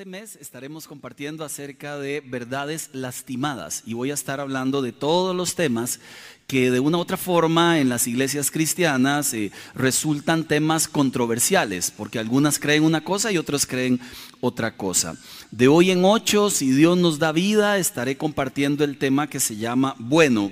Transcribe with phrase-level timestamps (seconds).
[0.00, 5.36] Este mes estaremos compartiendo acerca de verdades lastimadas y voy a estar hablando de todos
[5.36, 6.00] los temas
[6.46, 12.18] que de una u otra forma en las iglesias cristianas eh, resultan temas controversiales, porque
[12.18, 14.00] algunas creen una cosa y otras creen
[14.40, 15.18] otra cosa.
[15.50, 19.56] De hoy en ocho, si Dios nos da vida, estaré compartiendo el tema que se
[19.56, 20.50] llama, bueno,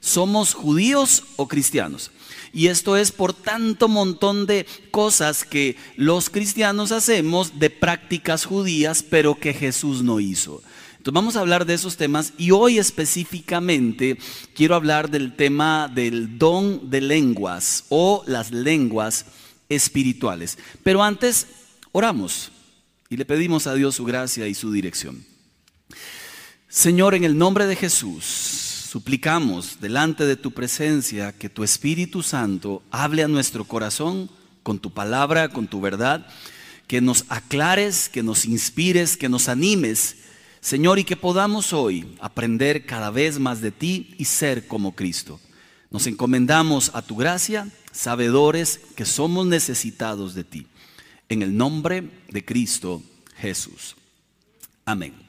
[0.00, 2.10] ¿somos judíos o cristianos?
[2.56, 9.02] Y esto es por tanto montón de cosas que los cristianos hacemos de prácticas judías,
[9.02, 10.62] pero que Jesús no hizo.
[10.92, 14.16] Entonces vamos a hablar de esos temas y hoy específicamente
[14.54, 19.26] quiero hablar del tema del don de lenguas o las lenguas
[19.68, 20.56] espirituales.
[20.82, 21.48] Pero antes,
[21.92, 22.52] oramos
[23.10, 25.26] y le pedimos a Dios su gracia y su dirección.
[26.70, 32.82] Señor, en el nombre de Jesús, suplicamos delante de tu presencia que tu Espíritu Santo
[32.90, 34.30] hable a nuestro corazón
[34.62, 36.26] con tu palabra, con tu verdad,
[36.86, 40.16] que nos aclares, que nos inspires, que nos animes,
[40.60, 45.40] Señor, y que podamos hoy aprender cada vez más de ti y ser como Cristo.
[45.90, 50.66] Nos encomendamos a tu gracia, sabedores que somos necesitados de ti.
[51.28, 53.02] En el nombre de Cristo
[53.36, 53.96] Jesús.
[54.84, 55.25] Amén.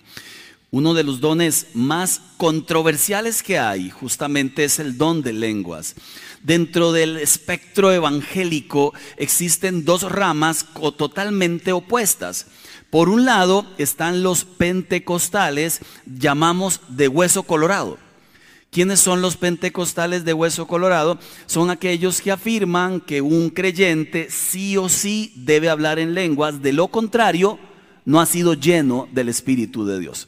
[0.70, 5.96] Uno de los dones más controversiales que hay justamente es el don de lenguas.
[6.44, 10.66] Dentro del espectro evangélico existen dos ramas
[10.98, 12.48] totalmente opuestas.
[12.90, 17.98] Por un lado están los pentecostales, llamamos de hueso colorado.
[18.70, 21.18] ¿Quiénes son los pentecostales de hueso colorado?
[21.46, 26.74] Son aquellos que afirman que un creyente sí o sí debe hablar en lenguas, de
[26.74, 27.58] lo contrario
[28.04, 30.28] no ha sido lleno del Espíritu de Dios.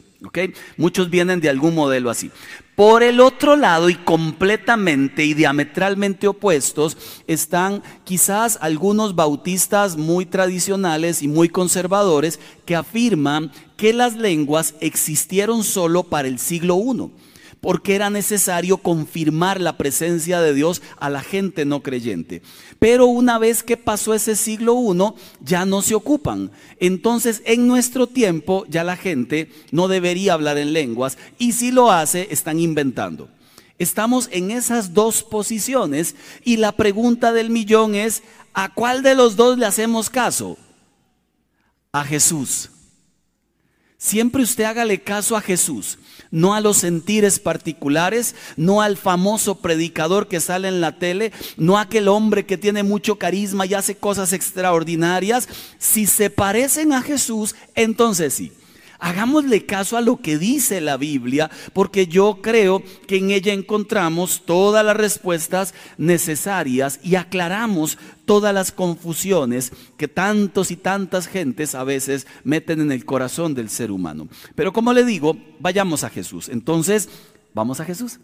[0.78, 2.30] Muchos vienen de algún modelo así.
[2.76, 11.22] Por el otro lado y completamente y diametralmente opuestos están quizás algunos bautistas muy tradicionales
[11.22, 17.29] y muy conservadores que afirman que las lenguas existieron solo para el siglo I
[17.62, 22.42] porque era necesario confirmar la presencia de Dios a la gente no creyente.
[22.80, 26.52] Pero una vez que pasó ese siglo I, ya no se ocupan.
[26.80, 31.92] Entonces, en nuestro tiempo, ya la gente no debería hablar en lenguas y si lo
[31.92, 33.30] hace, están inventando.
[33.78, 39.38] Estamos en esas dos posiciones y la pregunta del millón es, ¿a cuál de los
[39.38, 40.58] dos le hacemos caso?
[41.94, 42.72] A Jesús.
[44.00, 46.00] Siempre usted hágale caso a Jesús
[46.32, 51.78] no a los sentires particulares, no al famoso predicador que sale en la tele, no
[51.78, 55.48] a aquel hombre que tiene mucho carisma y hace cosas extraordinarias.
[55.78, 58.52] Si se parecen a Jesús, entonces sí.
[59.00, 64.44] Hagámosle caso a lo que dice la Biblia, porque yo creo que en ella encontramos
[64.46, 71.86] todas las respuestas necesarias y aclaramos todas las confusiones que tantos y tantas gentes a
[71.86, 74.28] veces meten en el corazón del ser humano.
[74.56, 76.50] Pero como le digo, vayamos a Jesús.
[76.50, 77.08] Entonces,
[77.54, 78.20] vamos a Jesús.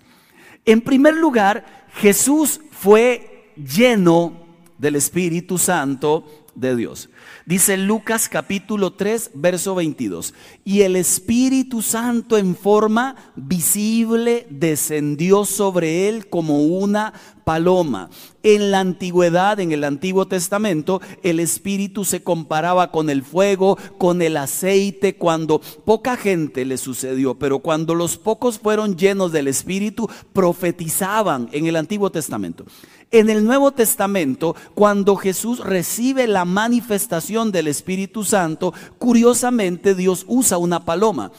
[0.66, 4.46] En primer lugar, Jesús fue lleno
[4.78, 7.09] del Espíritu Santo de Dios.
[7.46, 10.34] Dice Lucas capítulo 3, verso 22.
[10.63, 17.14] Y el Espíritu Santo en forma visible descendió sobre él como una
[17.46, 18.09] paloma.
[18.44, 24.22] En la antigüedad, en el Antiguo Testamento, el Espíritu se comparaba con el fuego, con
[24.22, 30.09] el aceite, cuando poca gente le sucedió, pero cuando los pocos fueron llenos del Espíritu,
[30.34, 32.66] profetizaban en el Antiguo Testamento.
[33.12, 37.15] En el Nuevo Testamento, cuando Jesús recibe la manifestación
[37.52, 41.31] del Espíritu Santo, curiosamente Dios usa una paloma.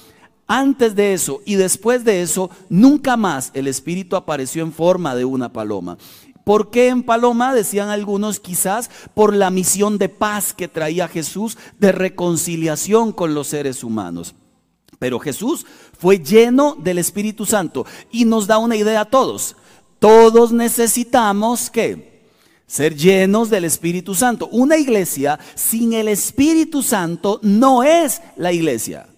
[0.46, 5.24] Antes de eso y después de eso, nunca más el Espíritu apareció en forma de
[5.24, 5.98] una paloma.
[6.44, 7.52] ¿Por qué en paloma?
[7.52, 13.48] Decían algunos quizás por la misión de paz que traía Jesús, de reconciliación con los
[13.48, 14.36] seres humanos.
[15.00, 15.66] Pero Jesús
[15.98, 19.56] fue lleno del Espíritu Santo y nos da una idea a todos.
[19.98, 22.15] Todos necesitamos que
[22.66, 24.48] ser llenos del Espíritu Santo.
[24.48, 29.08] Una iglesia sin el Espíritu Santo no es la iglesia.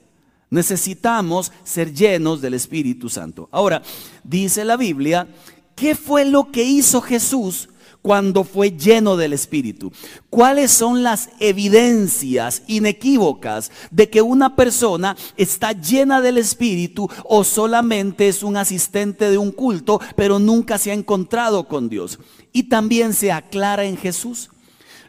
[0.51, 3.49] Necesitamos ser llenos del Espíritu Santo.
[3.53, 3.83] Ahora,
[4.25, 5.29] dice la Biblia,
[5.75, 7.69] ¿qué fue lo que hizo Jesús
[8.01, 9.93] cuando fue lleno del Espíritu?
[10.31, 18.29] ¿Cuáles son las evidencias inequívocas de que una persona está llena del Espíritu o solamente
[18.29, 22.19] es un asistente de un culto, pero nunca se ha encontrado con Dios?
[22.53, 24.51] Y también se aclara en Jesús.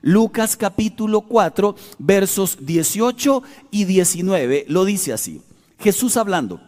[0.01, 5.41] Lucas capítulo 4, versos 18 y 19, lo dice así.
[5.79, 6.61] Jesús hablando,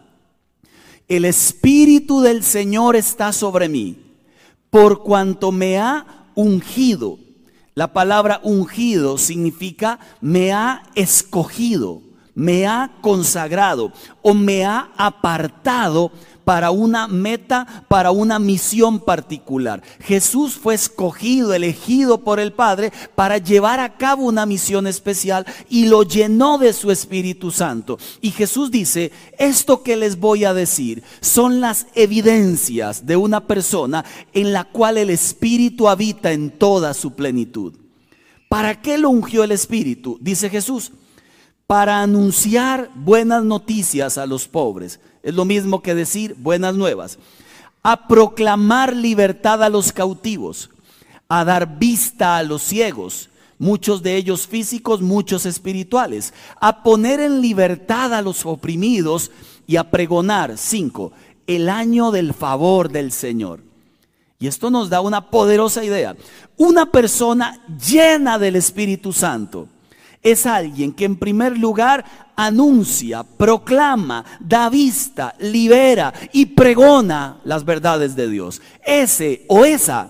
[1.08, 3.98] el Espíritu del Señor está sobre mí,
[4.70, 7.18] por cuanto me ha ungido.
[7.74, 12.02] La palabra ungido significa me ha escogido,
[12.34, 16.12] me ha consagrado o me ha apartado
[16.44, 19.82] para una meta, para una misión particular.
[20.00, 25.86] Jesús fue escogido, elegido por el Padre para llevar a cabo una misión especial y
[25.86, 27.98] lo llenó de su Espíritu Santo.
[28.20, 34.04] Y Jesús dice, esto que les voy a decir son las evidencias de una persona
[34.32, 37.74] en la cual el Espíritu habita en toda su plenitud.
[38.48, 40.18] ¿Para qué lo ungió el Espíritu?
[40.20, 40.92] Dice Jesús,
[41.66, 47.18] para anunciar buenas noticias a los pobres es lo mismo que decir buenas nuevas.
[47.82, 50.70] A proclamar libertad a los cautivos,
[51.28, 53.28] a dar vista a los ciegos,
[53.58, 59.30] muchos de ellos físicos, muchos espirituales, a poner en libertad a los oprimidos
[59.66, 61.12] y a pregonar, cinco,
[61.46, 63.60] el año del favor del Señor.
[64.38, 66.16] Y esto nos da una poderosa idea.
[66.56, 69.68] Una persona llena del Espíritu Santo
[70.22, 72.04] es alguien que en primer lugar
[72.36, 78.60] anuncia, proclama, da vista, libera y pregona las verdades de Dios.
[78.84, 80.08] Ese o esa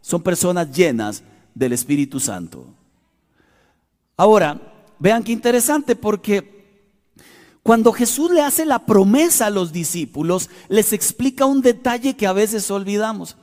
[0.00, 1.22] son personas llenas
[1.54, 2.66] del Espíritu Santo.
[4.16, 4.60] Ahora,
[4.98, 6.54] vean qué interesante porque
[7.62, 12.32] cuando Jesús le hace la promesa a los discípulos, les explica un detalle que a
[12.32, 13.36] veces olvidamos.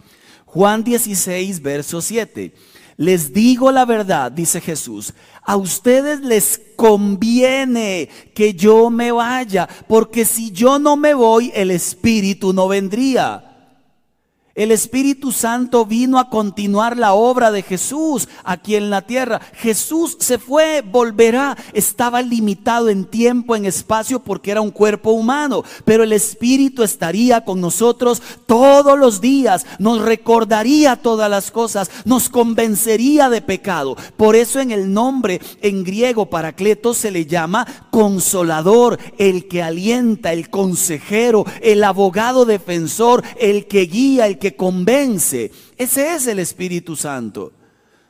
[0.46, 2.54] Juan 16, verso 7.
[2.98, 10.26] Les digo la verdad, dice Jesús, a ustedes les conviene que yo me vaya, porque
[10.26, 13.51] si yo no me voy, el Espíritu no vendría.
[14.54, 19.40] El Espíritu Santo vino a continuar la obra de Jesús aquí en la tierra.
[19.54, 21.58] Jesús se fue, volverá.
[21.72, 25.64] Estaba limitado en tiempo, en espacio, porque era un cuerpo humano.
[25.86, 29.66] Pero el Espíritu estaría con nosotros todos los días.
[29.80, 31.90] Nos recordaría todas las cosas.
[32.04, 33.96] Nos convencería de pecado.
[34.18, 40.34] Por eso en el nombre en griego paracleto se le llama consolador, el que alienta,
[40.34, 45.54] el consejero, el abogado defensor, el que guía, el que convence.
[45.78, 47.54] Ese es el Espíritu Santo.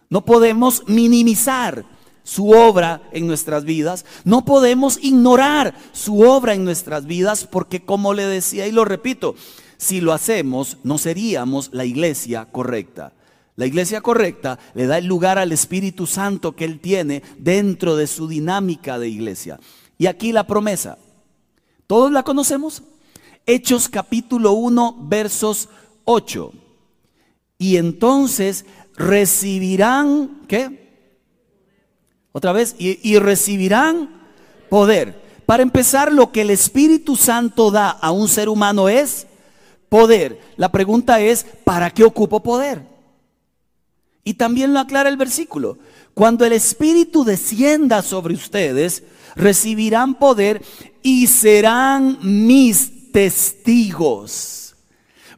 [0.10, 1.86] No podemos minimizar
[2.24, 4.06] su obra en nuestras vidas.
[4.24, 9.36] No podemos ignorar su obra en nuestras vidas porque como le decía y lo repito,
[9.78, 13.14] si lo hacemos no seríamos la iglesia correcta.
[13.58, 18.08] La iglesia correcta le da el lugar al Espíritu Santo que Él tiene dentro de
[18.08, 19.60] su dinámica de iglesia.
[19.98, 20.98] Y aquí la promesa.
[21.86, 22.84] ¿Todos la conocemos?
[23.46, 25.68] Hechos capítulo 1 versos
[26.06, 26.52] 8.
[27.58, 28.66] Y entonces
[28.96, 30.82] recibirán, ¿qué?
[32.32, 34.22] Otra vez, y, y recibirán
[34.70, 35.22] poder.
[35.46, 39.28] Para empezar, lo que el Espíritu Santo da a un ser humano es
[39.90, 40.40] poder.
[40.56, 42.84] La pregunta es, ¿para qué ocupo poder?
[44.24, 45.78] Y también lo aclara el versículo.
[46.14, 49.04] Cuando el Espíritu descienda sobre ustedes,
[49.36, 50.62] recibirán poder
[51.02, 54.71] y serán mis testigos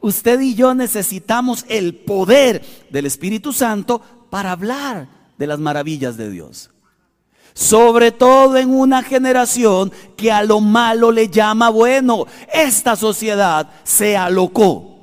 [0.04, 2.62] usted y yo necesitamos el poder
[2.92, 5.08] del Espíritu Santo para hablar
[5.38, 6.70] de las maravillas de Dios.
[7.54, 12.26] Sobre todo en una generación que a lo malo le llama bueno.
[12.54, 14.94] Esta sociedad se alocó.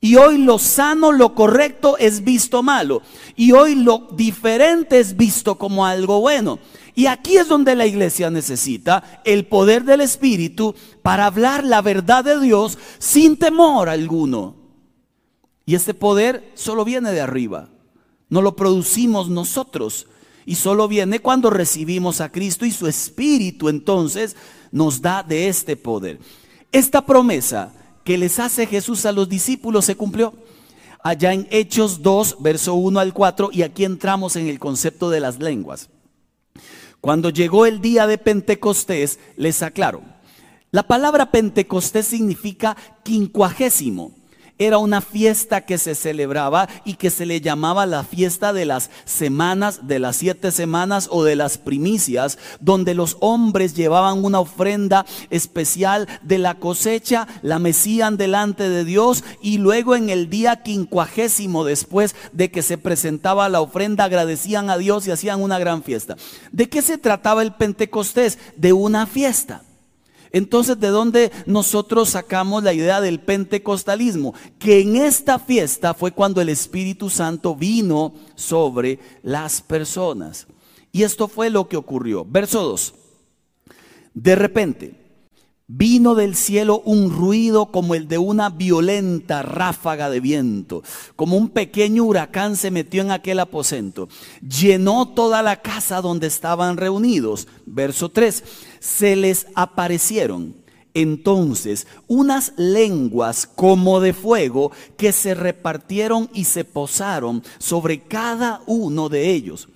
[0.00, 3.02] Y hoy lo sano, lo correcto es visto malo.
[3.36, 6.60] Y hoy lo diferente es visto como algo bueno.
[6.98, 12.24] Y aquí es donde la iglesia necesita el poder del Espíritu para hablar la verdad
[12.24, 14.56] de Dios sin temor alguno.
[15.64, 17.68] Y este poder solo viene de arriba.
[18.28, 20.08] No lo producimos nosotros.
[20.44, 24.34] Y solo viene cuando recibimos a Cristo y su Espíritu entonces
[24.72, 26.18] nos da de este poder.
[26.72, 30.34] Esta promesa que les hace Jesús a los discípulos se cumplió
[31.04, 35.20] allá en Hechos 2, verso 1 al 4, y aquí entramos en el concepto de
[35.20, 35.90] las lenguas.
[37.00, 40.02] Cuando llegó el día de Pentecostés, les aclaro,
[40.70, 44.17] la palabra Pentecostés significa quincuagésimo
[44.58, 48.90] era una fiesta que se celebraba y que se le llamaba la fiesta de las
[49.04, 55.06] semanas, de las siete semanas o de las primicias, donde los hombres llevaban una ofrenda
[55.30, 61.64] especial de la cosecha, la mecían delante de Dios y luego en el día quincuagésimo
[61.64, 66.16] después de que se presentaba la ofrenda agradecían a Dios y hacían una gran fiesta.
[66.52, 68.38] ¿De qué se trataba el Pentecostés?
[68.56, 69.62] De una fiesta.
[70.32, 74.34] Entonces, ¿de dónde nosotros sacamos la idea del pentecostalismo?
[74.58, 80.46] Que en esta fiesta fue cuando el Espíritu Santo vino sobre las personas.
[80.92, 82.24] Y esto fue lo que ocurrió.
[82.24, 82.94] Verso 2.
[84.14, 85.07] De repente,
[85.70, 90.82] Vino del cielo un ruido como el de una violenta ráfaga de viento,
[91.14, 94.08] como un pequeño huracán se metió en aquel aposento,
[94.40, 97.48] llenó toda la casa donde estaban reunidos.
[97.66, 98.44] Verso 3,
[98.80, 100.54] se les aparecieron
[100.94, 109.10] entonces unas lenguas como de fuego que se repartieron y se posaron sobre cada uno
[109.10, 109.68] de ellos.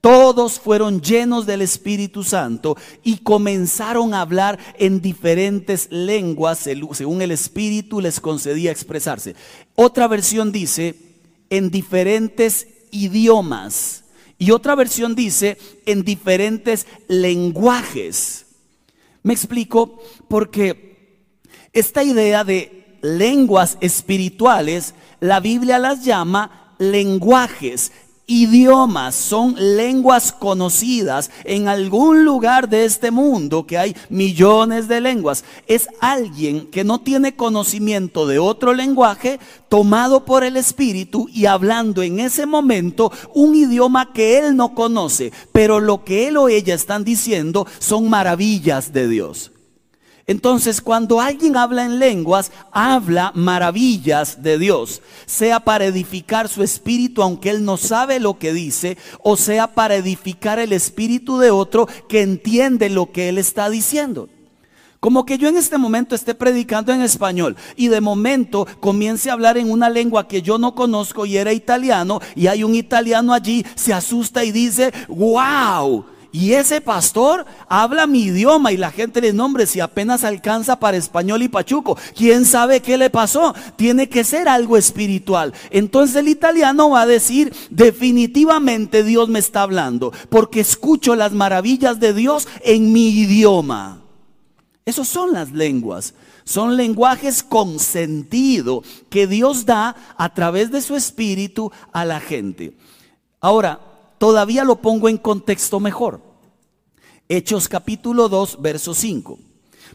[0.00, 7.30] Todos fueron llenos del Espíritu Santo y comenzaron a hablar en diferentes lenguas según el
[7.30, 9.34] Espíritu les concedía expresarse.
[9.74, 10.94] Otra versión dice
[11.50, 14.04] en diferentes idiomas
[14.38, 18.46] y otra versión dice en diferentes lenguajes.
[19.22, 21.28] Me explico porque
[21.74, 27.92] esta idea de lenguas espirituales, la Biblia las llama lenguajes
[28.30, 35.44] idiomas, son lenguas conocidas en algún lugar de este mundo que hay millones de lenguas.
[35.66, 42.02] Es alguien que no tiene conocimiento de otro lenguaje tomado por el Espíritu y hablando
[42.02, 46.74] en ese momento un idioma que él no conoce, pero lo que él o ella
[46.74, 49.50] están diciendo son maravillas de Dios.
[50.26, 57.22] Entonces, cuando alguien habla en lenguas, habla maravillas de Dios, sea para edificar su espíritu,
[57.22, 61.88] aunque él no sabe lo que dice, o sea para edificar el espíritu de otro
[62.08, 64.28] que entiende lo que él está diciendo.
[65.00, 69.32] Como que yo en este momento esté predicando en español y de momento comience a
[69.32, 73.32] hablar en una lengua que yo no conozco y era italiano y hay un italiano
[73.32, 79.20] allí, se asusta y dice, wow y ese pastor habla mi idioma y la gente
[79.20, 81.98] le nombre si apenas alcanza para español y pachuco.
[82.16, 83.54] ¿Quién sabe qué le pasó?
[83.76, 85.52] Tiene que ser algo espiritual.
[85.70, 91.98] Entonces el italiano va a decir, definitivamente Dios me está hablando, porque escucho las maravillas
[91.98, 94.02] de Dios en mi idioma.
[94.84, 96.14] Esas son las lenguas.
[96.44, 102.76] Son lenguajes con sentido que Dios da a través de su espíritu a la gente.
[103.40, 103.89] Ahora,
[104.20, 106.20] todavía lo pongo en contexto mejor.
[107.30, 109.38] Hechos capítulo 2, verso 5.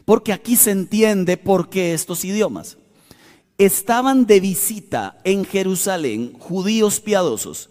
[0.04, 2.76] Porque aquí se entiende por qué estos idiomas.
[3.56, 7.70] Estaban de visita en Jerusalén judíos piadosos,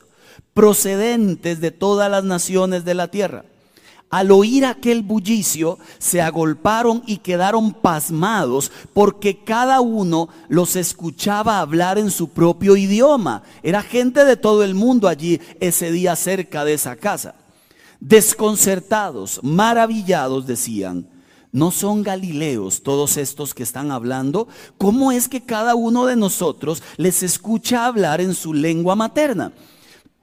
[0.53, 3.43] procedentes de todas las naciones de la tierra
[4.15, 11.97] al oír aquel bullicio, se agolparon y quedaron pasmados porque cada uno los escuchaba hablar
[11.97, 13.43] en su propio idioma.
[13.61, 17.35] Era gente de todo el mundo allí ese día cerca de esa casa.
[17.99, 21.09] Desconcertados, maravillados, decían,
[21.51, 24.47] ¿no son galileos todos estos que están hablando?
[24.77, 29.51] ¿Cómo es que cada uno de nosotros les escucha hablar en su lengua materna?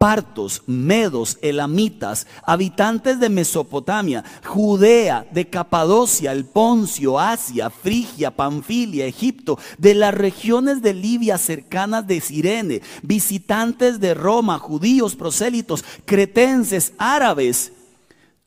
[0.03, 9.61] Partos, medos, elamitas, habitantes de Mesopotamia, Judea, de Capadocia, el Poncio, Asia, Frigia, Panfilia, Egipto,
[9.79, 17.73] de las regiones de Libia cercanas de Sirene, visitantes de Roma, judíos, prosélitos, cretenses, árabes,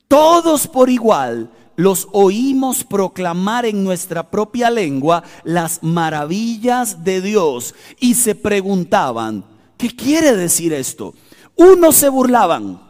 [0.10, 8.16] todos por igual los oímos proclamar en nuestra propia lengua las maravillas de Dios y
[8.16, 9.46] se preguntaban,
[9.78, 11.14] ¿qué quiere decir esto?
[11.56, 12.82] Unos se burlaban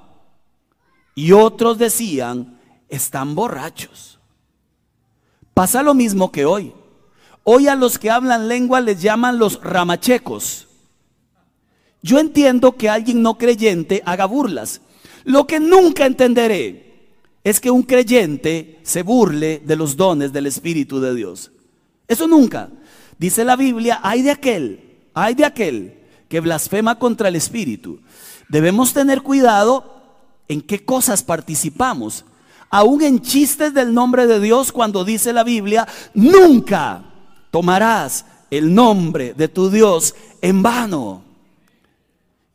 [1.14, 4.20] y otros decían, están borrachos.
[5.54, 6.74] Pasa lo mismo que hoy.
[7.44, 10.68] Hoy a los que hablan lengua les llaman los ramachecos.
[12.02, 14.82] Yo entiendo que alguien no creyente haga burlas.
[15.24, 16.86] Lo que nunca entenderé
[17.44, 21.52] es que un creyente se burle de los dones del Espíritu de Dios.
[22.08, 22.70] Eso nunca.
[23.18, 28.00] Dice la Biblia, hay de aquel, hay de aquel que blasfema contra el Espíritu.
[28.50, 29.84] Debemos tener cuidado
[30.48, 32.26] en qué cosas participamos.
[32.70, 37.04] Aún en chistes del nombre de Dios, cuando dice la Biblia, nunca
[37.52, 41.24] tomarás el nombre de tu Dios en vano.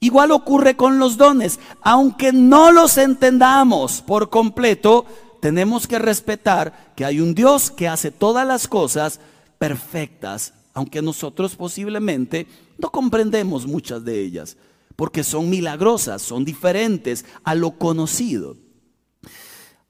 [0.01, 1.59] Igual ocurre con los dones.
[1.83, 5.05] Aunque no los entendamos por completo,
[5.41, 9.21] tenemos que respetar que hay un Dios que hace todas las cosas
[9.59, 12.47] perfectas, aunque nosotros posiblemente
[12.79, 14.57] no comprendemos muchas de ellas
[15.01, 18.59] porque son milagrosas, son diferentes a lo conocido.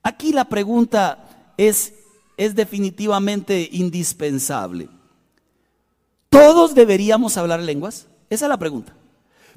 [0.04, 1.94] Aquí la pregunta es,
[2.36, 4.88] es definitivamente indispensable.
[6.28, 8.06] ¿Todos deberíamos hablar lenguas?
[8.28, 8.94] Esa es la pregunta.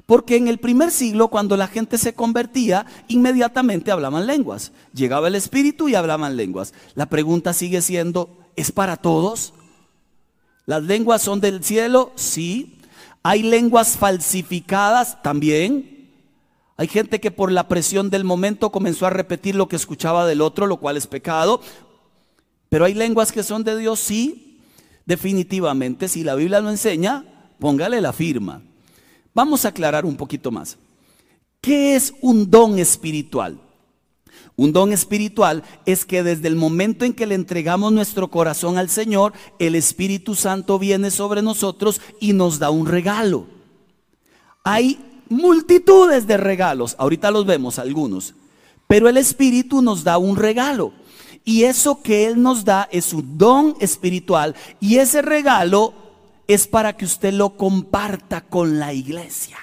[0.06, 4.72] Porque en el primer siglo, cuando la gente se convertía, inmediatamente hablaban lenguas.
[4.92, 6.74] Llegaba el Espíritu y hablaban lenguas.
[6.96, 9.54] La pregunta sigue siendo, ¿es para todos?
[10.66, 12.10] ¿Las lenguas son del cielo?
[12.16, 12.80] Sí.
[13.26, 16.10] Hay lenguas falsificadas también.
[16.76, 20.42] Hay gente que por la presión del momento comenzó a repetir lo que escuchaba del
[20.42, 21.62] otro, lo cual es pecado.
[22.68, 24.60] Pero hay lenguas que son de Dios, sí,
[25.06, 26.08] definitivamente.
[26.08, 27.24] Si la Biblia lo enseña,
[27.58, 28.60] póngale la firma.
[29.32, 30.76] Vamos a aclarar un poquito más.
[31.62, 33.58] ¿Qué es un don espiritual?
[34.56, 38.88] Un don espiritual es que desde el momento en que le entregamos nuestro corazón al
[38.88, 43.46] Señor, el Espíritu Santo viene sobre nosotros y nos da un regalo.
[44.62, 44.98] Hay
[45.28, 48.34] multitudes de regalos, ahorita los vemos algunos,
[48.86, 50.92] pero el Espíritu nos da un regalo.
[51.44, 55.92] Y eso que Él nos da es un don espiritual y ese regalo
[56.48, 59.58] es para que usted lo comparta con la iglesia.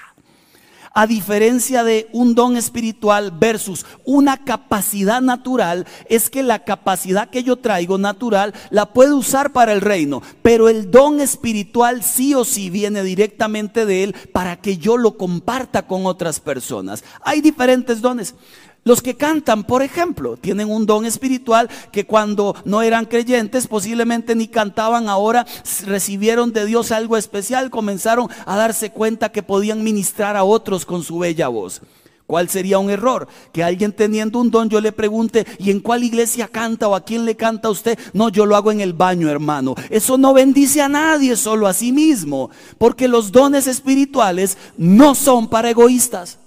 [0.94, 7.42] A diferencia de un don espiritual versus una capacidad natural, es que la capacidad que
[7.42, 12.44] yo traigo natural la puedo usar para el reino, pero el don espiritual sí o
[12.44, 17.04] sí viene directamente de él para que yo lo comparta con otras personas.
[17.22, 18.34] Hay diferentes dones.
[18.84, 24.34] Los que cantan, por ejemplo, tienen un don espiritual que cuando no eran creyentes posiblemente
[24.34, 25.46] ni cantaban, ahora
[25.86, 31.04] recibieron de Dios algo especial, comenzaron a darse cuenta que podían ministrar a otros con
[31.04, 31.80] su bella voz.
[32.26, 33.28] ¿Cuál sería un error?
[33.52, 37.04] Que alguien teniendo un don yo le pregunte, ¿y en cuál iglesia canta o a
[37.04, 37.96] quién le canta usted?
[38.14, 39.76] No, yo lo hago en el baño, hermano.
[39.90, 42.50] Eso no bendice a nadie, solo a sí mismo.
[42.78, 46.38] Porque los dones espirituales no son para egoístas.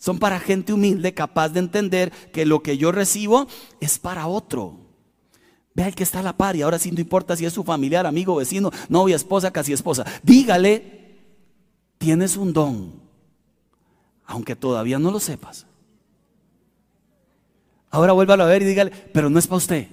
[0.00, 3.46] Son para gente humilde, capaz de entender que lo que yo recibo
[3.80, 4.78] es para otro.
[5.74, 7.62] Vea el que está a la par y ahora sí no importa si es su
[7.64, 10.06] familiar, amigo, vecino, novia, esposa, casi esposa.
[10.22, 11.18] Dígale,
[11.98, 12.94] tienes un don,
[14.24, 15.66] aunque todavía no lo sepas.
[17.90, 19.88] Ahora vuélvalo a ver y dígale, pero no es para usted.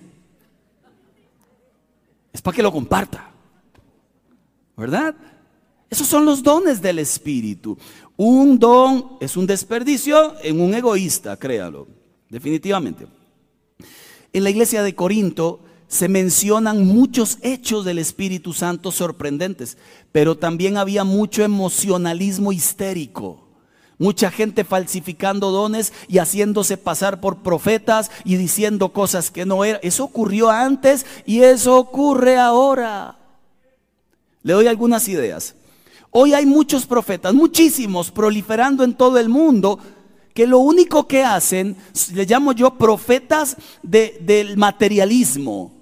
[2.32, 3.30] Es para que lo comparta.
[4.78, 5.16] ¿Verdad?
[5.90, 7.78] Esos son los dones del Espíritu.
[8.18, 11.88] Un don es un desperdicio en un egoísta, créalo,
[12.30, 13.06] definitivamente.
[14.34, 19.78] En la iglesia de Corinto se mencionan muchos hechos del Espíritu Santo sorprendentes,
[20.12, 23.48] pero también había mucho emocionalismo histérico.
[24.00, 29.80] Mucha gente falsificando dones y haciéndose pasar por profetas y diciendo cosas que no eran.
[29.84, 33.18] Eso ocurrió antes y eso ocurre ahora.
[34.44, 35.56] Le doy algunas ideas.
[36.12, 39.80] Hoy hay muchos profetas, muchísimos, proliferando en todo el mundo,
[40.34, 41.76] que lo único que hacen,
[42.14, 45.74] le llamo yo profetas del materialismo.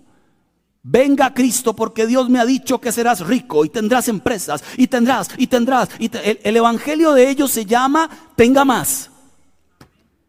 [0.88, 5.30] Venga Cristo porque Dios me ha dicho que serás rico y tendrás empresas y tendrás
[5.36, 5.90] y tendrás.
[5.98, 6.12] Y
[6.44, 9.10] el evangelio de ellos se llama tenga más.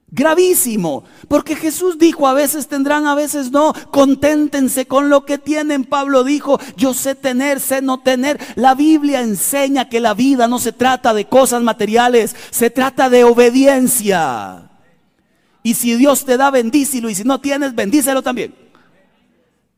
[0.08, 5.84] Gravísimo, porque Jesús dijo, a veces tendrán, a veces no, conténtense con lo que tienen.
[5.84, 8.38] Pablo dijo, yo sé tener, sé no tener.
[8.54, 13.24] La Biblia enseña que la vida no se trata de cosas materiales, se trata de
[13.24, 14.70] obediencia.
[15.64, 18.54] Y si Dios te da, bendícelo, y si no tienes, bendícelo también.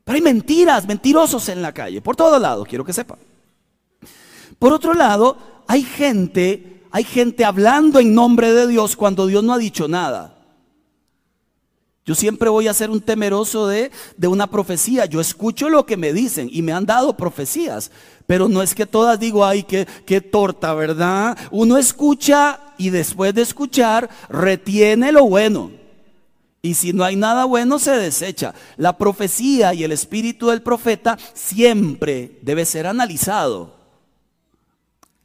[0.05, 3.17] Pero hay mentiras, mentirosos en la calle, por todos lados, quiero que sepa.
[4.59, 9.53] Por otro lado, hay gente hay gente hablando en nombre de Dios cuando Dios no
[9.53, 10.35] ha dicho nada.
[12.09, 15.05] Yo siempre voy a ser un temeroso de, de, una profecía.
[15.05, 17.90] Yo escucho lo que me dicen y me han dado profecías.
[18.27, 21.37] Pero no es que todas digo, ay, qué, qué torta, ¿verdad?
[21.51, 25.70] Uno escucha y después de escuchar retiene lo bueno.
[26.62, 28.55] Y si no hay nada bueno, se desecha.
[28.79, 33.77] La profecía y el espíritu del profeta siempre debe ser analizado.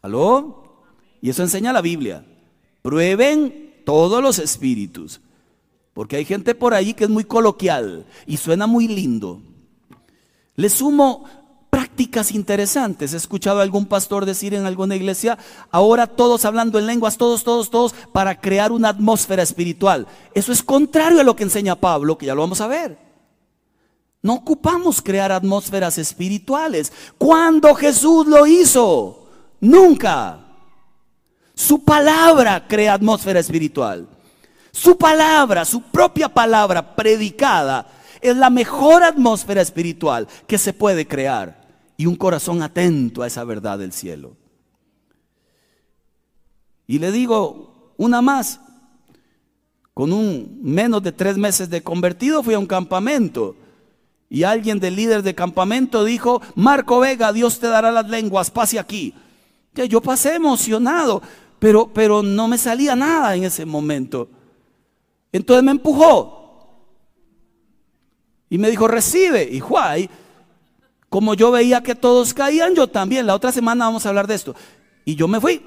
[0.02, 0.62] ¿Aló?
[1.23, 2.25] Y eso enseña la Biblia.
[2.81, 5.21] Prueben todos los espíritus.
[5.93, 9.41] Porque hay gente por ahí que es muy coloquial y suena muy lindo.
[10.57, 11.23] Le sumo
[11.69, 13.13] prácticas interesantes.
[13.13, 15.38] He escuchado a algún pastor decir en alguna iglesia,
[15.71, 20.07] ahora todos hablando en lenguas, todos, todos, todos, para crear una atmósfera espiritual.
[20.33, 22.97] Eso es contrario a lo que enseña Pablo, que ya lo vamos a ver.
[24.21, 26.91] No ocupamos crear atmósferas espirituales.
[27.17, 29.29] ¿Cuándo Jesús lo hizo?
[29.62, 30.42] Nunca.
[31.56, 34.08] Su palabra crea atmósfera espiritual.
[34.72, 37.88] Su palabra, su propia palabra predicada,
[38.22, 41.62] es la mejor atmósfera espiritual que se puede crear.
[41.96, 44.36] Y un corazón atento a esa verdad del cielo.
[46.88, 48.60] Y le digo una más.
[49.94, 53.56] Con un menos de tres meses de convertido fui a un campamento.
[54.28, 58.80] Y alguien del líder de campamento dijo, Marco Vega, Dios te dará las lenguas, pase
[58.80, 59.13] aquí.
[59.76, 61.22] yo pasé emocionado
[61.93, 64.30] pero, no me salía nada en ese momento.
[65.32, 66.88] Entonces me empujó
[68.49, 69.47] y me dijo, recibe.
[69.49, 70.10] Y Juay,
[71.10, 73.26] como yo veía que todos caían, yo también.
[73.26, 74.56] La otra semana vamos a hablar de esto.
[75.06, 75.62] Y yo me fui.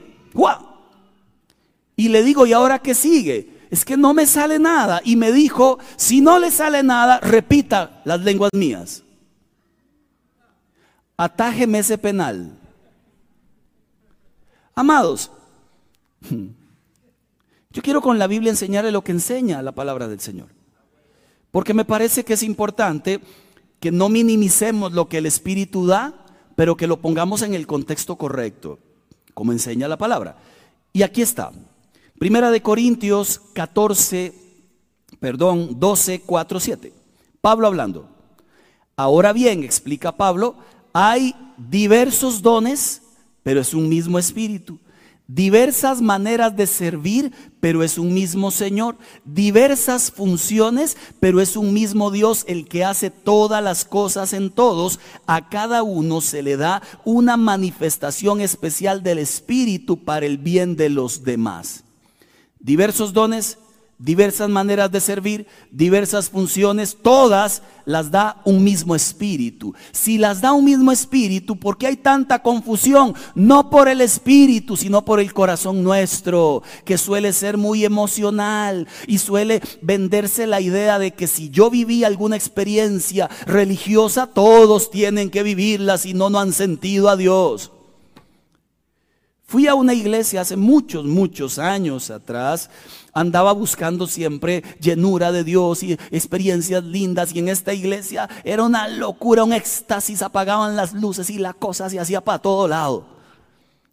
[1.97, 3.57] Y le digo, ¿y ahora qué sigue?
[3.71, 5.01] es que no me sale nada.
[5.05, 9.03] Y me dijo, si no le sale nada, repita las lenguas mías.
[11.17, 12.57] Atájeme ese penal.
[14.75, 15.31] Amados,
[17.71, 20.49] yo quiero con la Biblia enseñarle lo que enseña la palabra del Señor.
[21.51, 23.21] Porque me parece que es importante
[23.81, 28.17] que no minimicemos lo que el Espíritu da, pero que lo pongamos en el contexto
[28.17, 28.79] correcto,
[29.35, 30.39] como enseña la palabra.
[30.93, 31.53] Y aquí está.
[32.19, 34.33] Primera de Corintios 14,
[35.21, 36.93] perdón, 12, 4, 7.
[37.41, 38.09] Pablo hablando.
[38.97, 40.57] Ahora bien, explica Pablo,
[40.95, 43.03] hay diversos dones,
[43.43, 44.79] pero es un mismo espíritu.
[45.29, 48.97] Diversas maneras de servir, pero es un mismo Señor.
[49.25, 55.01] Diversas funciones, pero es un mismo Dios el que hace todas las cosas en todos.
[55.27, 60.91] A cada uno se le da una manifestación especial del Espíritu para el bien de
[60.91, 61.83] los demás.
[62.61, 63.59] Diversos dones,
[63.99, 69.75] diversas maneras de servir, diversas funciones, todas las da un mismo espíritu.
[69.93, 73.15] Si las da un mismo espíritu, ¿por qué hay tanta confusión?
[73.35, 79.19] No por el espíritu, sino por el corazón nuestro, que suele ser muy emocional y
[79.19, 85.43] suele venderse la idea de que si yo viví alguna experiencia religiosa, todos tienen que
[85.43, 87.73] vivirla, si no, no han sentido a Dios.
[89.49, 92.69] Fui a una iglesia hace muchos, muchos años atrás.
[93.13, 97.33] Andaba buscando siempre llenura de Dios y experiencias lindas.
[97.33, 100.23] Y en esta iglesia era una locura, un éxtasis.
[100.23, 103.07] Apagaban las luces y la cosa se hacía para todo lado.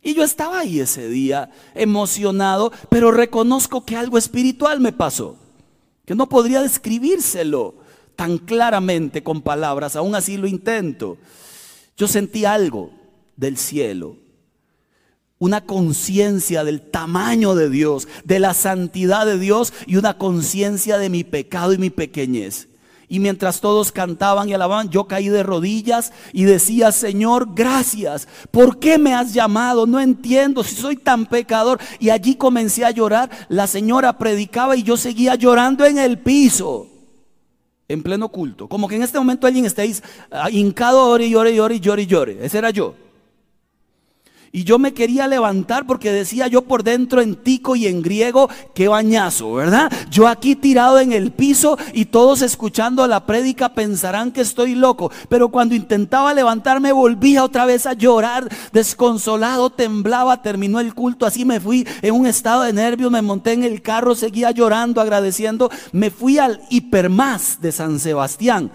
[0.02, 5.38] Y yo estaba ahí ese día emocionado, pero reconozco que algo espiritual me pasó.
[6.06, 7.76] Que no podría describírselo
[8.16, 9.96] tan claramente con palabras.
[9.96, 11.20] Aún así lo intento.
[11.96, 12.90] Yo sentí algo
[13.38, 14.23] del cielo
[15.44, 21.10] una conciencia del tamaño de Dios, de la santidad de Dios y una conciencia de
[21.10, 22.70] mi pecado y mi pequeñez.
[23.10, 28.26] Y mientras todos cantaban y alababan, yo caí de rodillas y decía, Señor, gracias.
[28.52, 29.86] ¿Por qué me has llamado?
[29.86, 31.78] No entiendo si soy tan pecador.
[32.00, 33.30] Y allí comencé a llorar.
[33.50, 36.88] La señora predicaba y yo seguía llorando en el piso.
[37.90, 38.70] En pleno culto.
[38.70, 40.02] Como que en este momento alguien estáis
[40.32, 42.46] ah, hincado, ore y llore y llore y.
[42.46, 42.96] Ese era yo.
[44.56, 48.52] Y yo me quería levantar porque decía yo por dentro en tico y en griego,
[48.76, 49.92] qué bañazo, ¿verdad?
[50.12, 55.12] Yo aquí tirado en el piso y todos escuchando la prédica pensarán que estoy loco.
[55.28, 61.46] Pero cuando intentaba levantarme volvía otra vez a llorar, desconsolado, temblaba, terminó el culto, así
[61.46, 65.72] me fui en un estado de nervios, me monté en el carro, seguía llorando, agradeciendo,
[65.92, 68.70] me fui al hipermás de San Sebastián.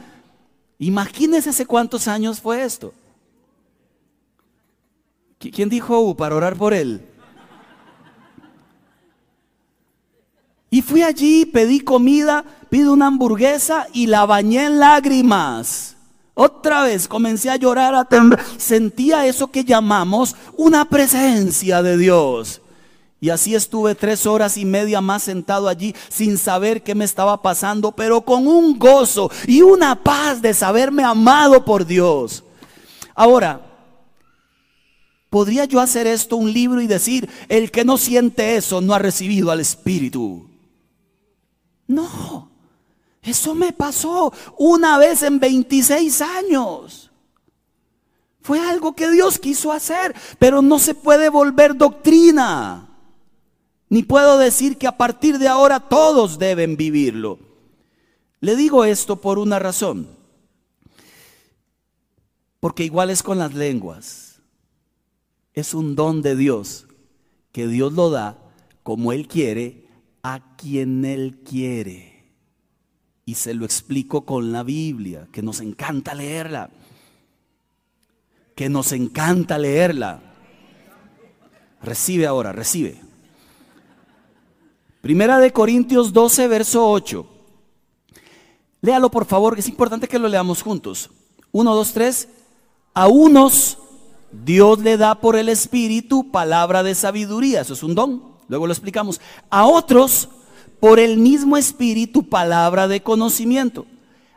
[0.81, 2.93] Imagínense cuántos años fue esto.
[5.39, 7.01] ¿Quién dijo para orar por él?
[10.71, 15.97] Y fui allí, pedí comida, pido una hamburguesa y la bañé en lágrimas.
[16.35, 18.45] Otra vez comencé a llorar, a temblar.
[18.59, 22.61] Sentía eso que llamamos una presencia de Dios.
[23.21, 27.43] Y así estuve tres horas y media más sentado allí sin saber qué me estaba
[27.43, 32.45] pasando, pero con un gozo y una paz de saberme amado por Dios.
[33.17, 33.68] Ahora,
[35.31, 38.99] ¿Podría yo hacer esto un libro y decir, el que no siente eso no ha
[38.99, 40.49] recibido al Espíritu?
[41.87, 42.51] No,
[43.23, 47.11] eso me pasó una vez en 26 años.
[48.41, 52.89] Fue algo que Dios quiso hacer, pero no se puede volver doctrina.
[53.91, 57.39] Ni puedo decir que a partir de ahora todos deben vivirlo.
[58.41, 60.09] Le digo esto por una razón.
[62.61, 64.28] Porque igual es con las lenguas
[65.59, 66.87] es un don de Dios,
[67.53, 68.39] que Dios lo da
[68.83, 69.87] como Él quiere,
[70.23, 72.33] a quien Él quiere.
[73.27, 76.71] Y se lo explico con la Biblia, que nos encanta leerla.
[78.55, 80.23] Que nos encanta leerla.
[81.83, 83.01] Recibe ahora, recibe.
[85.03, 87.27] Primera de Corintios 12, verso 8.
[88.81, 91.11] Léalo por favor, es importante que lo leamos juntos.
[91.53, 92.29] 1, 2, 3.
[92.95, 93.79] A unos
[94.31, 98.73] Dios le da por el Espíritu palabra de sabiduría, eso es un don, luego lo
[98.73, 99.21] explicamos.
[99.51, 100.29] A otros,
[100.81, 103.87] por el mismo Espíritu, palabra de conocimiento.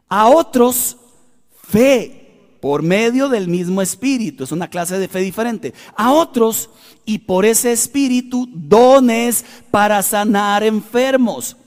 [0.07, 0.97] A otros,
[1.67, 2.17] fe
[2.61, 5.73] por medio del mismo Espíritu, es una clase de fe diferente.
[5.95, 6.69] A otros,
[7.05, 11.57] y por ese Espíritu, dones para sanar enfermos.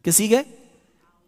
[0.00, 0.46] ¿Qué sigue?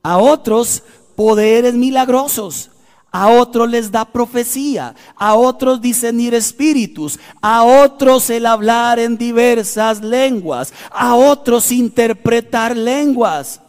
[0.03, 0.83] A otros,
[1.15, 2.71] poderes milagrosos
[3.15, 10.03] a otros les da profecía, a otros discernir espíritus, a otros el hablar en diversas
[10.03, 13.61] lenguas, a otros interpretar lenguas.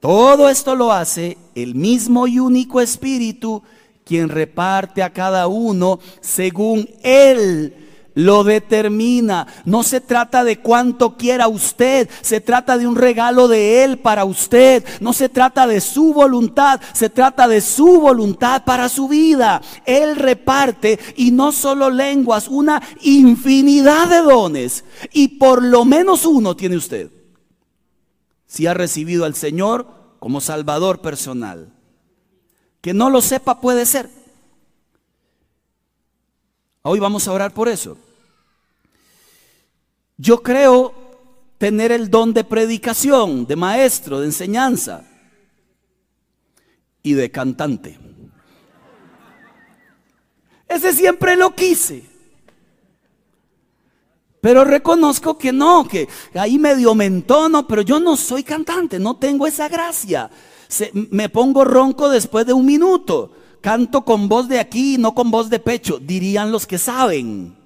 [0.00, 3.62] Todo esto lo hace el mismo y único espíritu
[4.04, 9.46] quien reparte a cada uno según él lo determina.
[9.64, 14.24] No se trata de cuánto quiera usted, se trata de un regalo de Él para
[14.24, 14.84] usted.
[15.00, 19.60] No se trata de su voluntad, se trata de su voluntad para su vida.
[19.86, 24.84] Él reparte y no solo lenguas, una infinidad de dones.
[25.12, 27.10] Y por lo menos uno tiene usted.
[28.46, 29.86] Si ha recibido al Señor
[30.18, 31.72] como Salvador personal.
[32.80, 34.19] Que no lo sepa puede ser.
[36.82, 37.96] Hoy vamos a orar por eso.
[40.16, 40.94] Yo creo
[41.58, 45.04] tener el don de predicación, de maestro, de enseñanza
[47.02, 47.98] y de cantante.
[50.66, 52.04] Ese siempre lo quise.
[54.40, 59.46] Pero reconozco que no, que ahí medio mentono, pero yo no soy cantante, no tengo
[59.46, 60.30] esa gracia.
[61.10, 63.32] me pongo ronco después de un minuto.
[63.60, 67.56] Canto con voz de aquí, no con voz de pecho, dirían los que saben.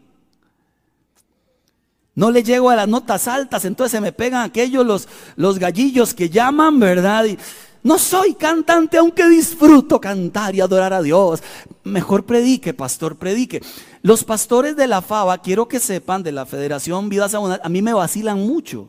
[2.16, 6.14] No le llego a las notas altas, entonces se me pegan aquellos los, los gallillos
[6.14, 7.24] que llaman, ¿verdad?
[7.24, 7.38] Y
[7.82, 11.42] no soy cantante, aunque disfruto cantar y adorar a Dios.
[11.82, 13.62] Mejor predique, pastor, predique.
[14.02, 17.82] Los pastores de la FABA, quiero que sepan, de la Federación Vidas Abundantes, a mí
[17.82, 18.88] me vacilan mucho.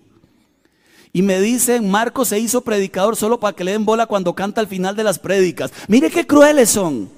[1.16, 4.60] Y me dicen, Marco se hizo predicador solo para que le den bola cuando canta
[4.60, 5.72] al final de las prédicas.
[5.88, 7.10] Mire qué crueles son.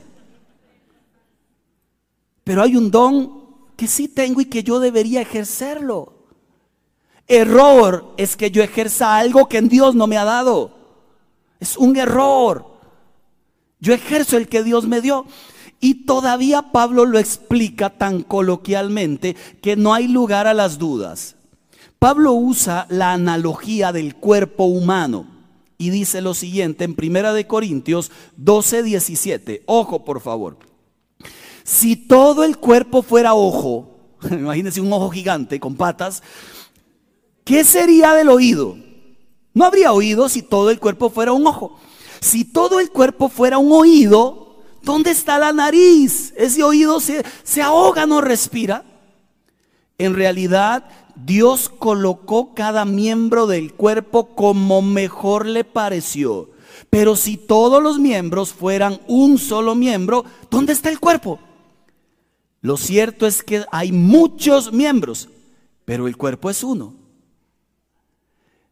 [2.44, 6.14] Pero hay un don que sí tengo y que yo debería ejercerlo.
[7.28, 10.78] Error es que yo ejerza algo que en Dios no me ha dado.
[11.60, 12.68] Es un error.
[13.80, 15.26] Yo ejerzo el que Dios me dio.
[15.80, 21.37] Y todavía Pablo lo explica tan coloquialmente que no hay lugar a las dudas.
[22.00, 25.26] Pablo usa la analogía del cuerpo humano
[25.78, 29.64] y dice lo siguiente en Primera de Corintios 12, 17.
[29.66, 30.58] Ojo, por favor.
[31.64, 33.98] Si todo el cuerpo fuera ojo,
[34.32, 36.24] imagínense un ojo gigante con patas,
[37.44, 38.78] ¿qué sería del oído?
[39.54, 41.80] No habría oído si todo el cuerpo fuera un ojo.
[42.20, 46.34] Si todo el cuerpo fuera un oído, ¿dónde está la nariz?
[46.38, 48.86] Ese oído se, se ahoga, no respira.
[49.98, 50.86] En realidad,
[51.26, 56.50] Dios colocó cada miembro del cuerpo como mejor le pareció.
[56.90, 61.40] Pero si todos los miembros fueran un solo miembro, ¿dónde está el cuerpo?
[62.62, 65.30] Lo cierto es que hay muchos miembros,
[65.86, 66.94] pero el cuerpo es uno.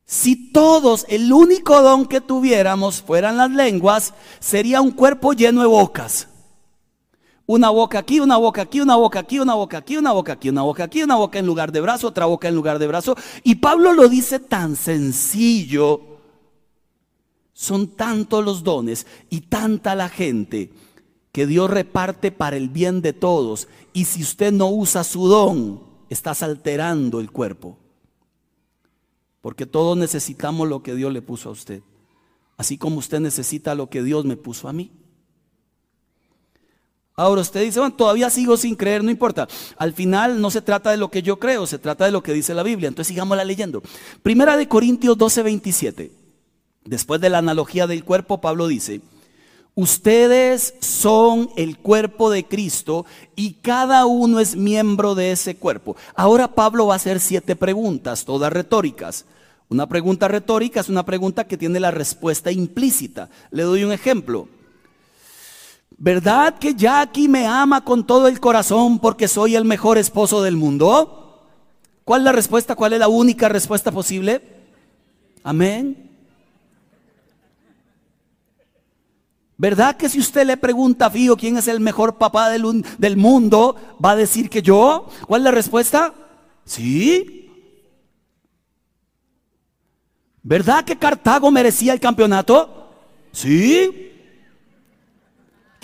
[0.06, 5.68] Si todos, el único don que tuviéramos fueran las lenguas, sería un cuerpo lleno de
[5.68, 6.28] bocas.
[7.48, 10.50] Una boca aquí, una boca aquí, una boca aquí, una boca aquí, una boca aquí,
[10.50, 13.16] una boca aquí, una boca en lugar de brazo, otra boca en lugar de brazo.
[13.44, 16.02] Y Pablo lo dice tan sencillo.
[17.54, 20.74] Son tantos los dones y tanta la gente
[21.32, 23.68] que Dios reparte para el bien de todos.
[23.94, 27.78] Y si usted no usa su don, estás alterando el cuerpo.
[29.42, 31.84] Porque todos necesitamos lo que Dios le puso a usted.
[32.58, 34.92] Así como usted necesita lo que Dios me puso a mí.
[37.18, 39.48] Ahora usted dice, bueno, todavía sigo sin creer, no importa.
[39.78, 42.34] Al final no se trata de lo que yo creo, se trata de lo que
[42.34, 42.90] dice la Biblia.
[42.90, 43.82] Entonces sigámosla leyendo.
[44.22, 46.12] Primera de Corintios 12, 27.
[46.84, 49.02] Después de la analogía del cuerpo, Pablo dice,
[49.78, 55.98] Ustedes son el cuerpo de Cristo y cada uno es miembro de ese cuerpo.
[56.16, 59.26] Ahora Pablo va a hacer siete preguntas, todas retóricas.
[59.68, 63.30] Una pregunta retórica es una pregunta que tiene la respuesta implícita.
[63.52, 64.48] Le doy un ejemplo.
[65.98, 70.58] ¿Verdad que Jackie me ama con todo el corazón porque soy el mejor esposo del
[70.58, 71.42] mundo?
[72.04, 72.76] ¿Cuál es la respuesta?
[72.76, 74.42] ¿Cuál es la única respuesta posible?
[75.44, 76.12] Amén.
[79.58, 83.16] ¿Verdad que si usted le pregunta a Fío quién es el mejor papá del, del,
[83.16, 85.08] mundo, va a decir que yo?
[85.28, 86.14] ¿Cuál es la respuesta?
[86.66, 87.50] Sí.
[90.44, 92.92] ¿Verdad que Cartago merecía el campeonato?
[93.32, 94.12] Sí.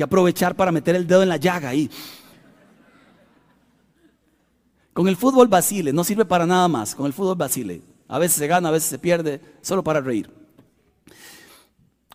[0.03, 1.89] Aprovechar para meter el dedo en la llaga ahí.
[4.93, 6.95] Con el fútbol vacile, no sirve para nada más.
[6.95, 7.81] Con el fútbol vacile.
[8.07, 10.29] A veces se gana, a veces se pierde, solo para reír.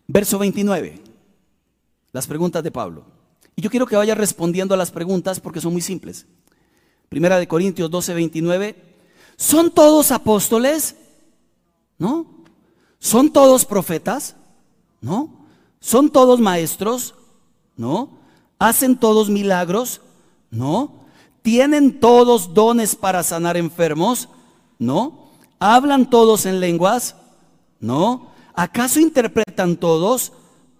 [0.07, 1.07] Verso 29
[2.17, 3.05] las preguntas de Pablo.
[3.57, 6.25] Y yo quiero que vaya respondiendo a las preguntas porque son muy simples.
[7.11, 8.75] Primera de Corintios 12, 29.
[9.37, 10.97] ¿Son todos apóstoles?
[11.99, 12.47] ¿No?
[12.99, 14.35] ¿Son todos profetas?
[15.03, 15.47] ¿No?
[15.79, 17.15] ¿Son todos maestros?
[17.77, 18.11] No.
[18.59, 20.01] ¿Hacen todos milagros?
[20.51, 21.07] No.
[21.43, 24.29] ¿Tienen todos dones para sanar enfermos?
[24.79, 25.31] No.
[25.59, 27.17] ¿Hablan todos en lenguas?
[27.81, 28.29] No.
[28.55, 30.33] ¿Acaso interpretan todos?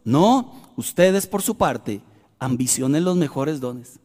[0.05, 0.55] No.
[0.77, 2.01] Ustedes por su parte
[2.39, 3.99] ambicionen los mejores dones.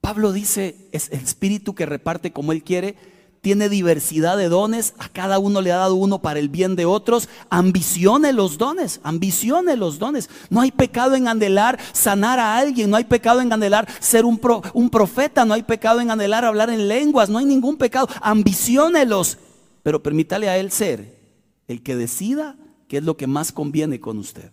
[0.00, 2.96] Pablo dice, es el espíritu que reparte como él quiere,
[3.44, 6.86] tiene diversidad de dones, a cada uno le ha dado uno para el bien de
[6.86, 7.28] otros.
[7.50, 10.30] Ambicione los dones, ambicione los dones.
[10.48, 14.38] No hay pecado en anhelar sanar a alguien, no hay pecado en anhelar ser un,
[14.38, 18.08] profeta, no hay pecado en anhelar hablar en lenguas, no hay ningún pecado.
[18.22, 19.36] Ambiciónelos,
[19.82, 21.20] pero permítale a él ser
[21.68, 22.56] el que decida
[22.88, 24.52] qué es lo que más conviene con usted.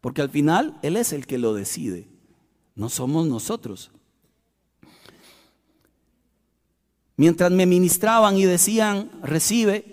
[0.00, 2.08] Porque al final él es el que lo decide,
[2.74, 3.92] no somos nosotros.
[7.16, 9.92] Mientras me ministraban y decían, recibe,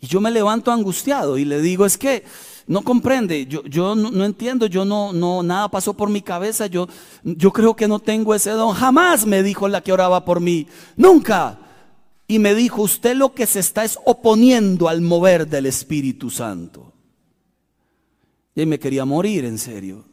[0.00, 2.24] y yo me levanto angustiado y le digo, es que
[2.66, 6.88] no comprende, yo, yo no, entiendo, yo no, no, nada pasó por mi cabeza, yo,
[7.22, 8.74] yo creo que no tengo ese don.
[8.74, 11.58] Jamás me dijo la que oraba por mí, nunca.
[12.26, 16.92] Y me dijo, usted lo que se está es oponiendo al mover del Espíritu Santo.
[18.54, 20.04] Y me quería morir, en serio.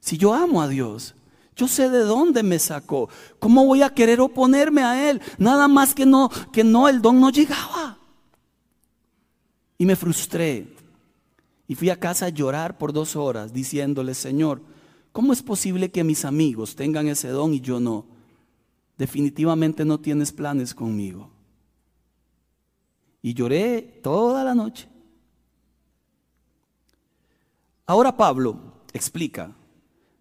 [0.00, 1.14] Si yo amo a Dios,
[1.58, 3.08] yo sé de dónde me sacó.
[3.40, 5.20] ¿Cómo voy a querer oponerme a él?
[5.38, 7.98] Nada más que no, que no, el don no llegaba.
[9.76, 10.72] Y me frustré.
[11.66, 14.62] Y fui a casa a llorar por dos horas diciéndole, Señor,
[15.10, 18.06] ¿cómo es posible que mis amigos tengan ese don y yo no?
[18.96, 21.28] Definitivamente no tienes planes conmigo.
[23.20, 24.88] Y lloré toda la noche.
[27.84, 29.56] Ahora Pablo explica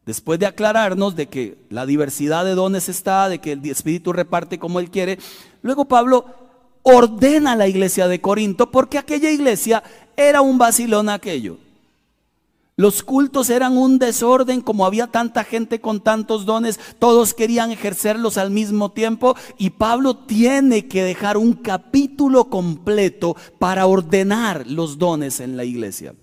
[0.08, 4.58] Después de aclararnos de que la diversidad de dones está, de que el Espíritu reparte
[4.58, 5.20] como Él quiere,
[5.62, 6.26] luego Pablo
[6.82, 9.84] ordena a la iglesia de Corinto porque aquella iglesia
[10.16, 11.58] era un vacilón aquello.
[12.78, 18.38] Los cultos eran un desorden, como había tanta gente con tantos dones, todos querían ejercerlos
[18.38, 25.42] al mismo tiempo y Pablo tiene que dejar un capítulo completo para ordenar los dones
[25.42, 26.14] en la iglesia.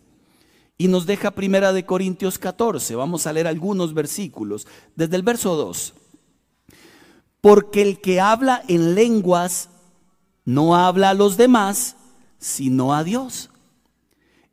[0.77, 2.97] Y nos deja primera de Corintios 14.
[2.97, 4.67] Vamos a leer algunos versículos.
[4.97, 5.95] Desde el verso 2.
[7.41, 9.71] Porque el que habla en lenguas
[10.45, 11.97] no habla a los demás,
[12.39, 13.51] sino a Dios.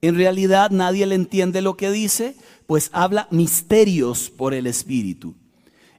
[0.01, 5.35] En realidad nadie le entiende lo que dice, pues habla misterios por el Espíritu.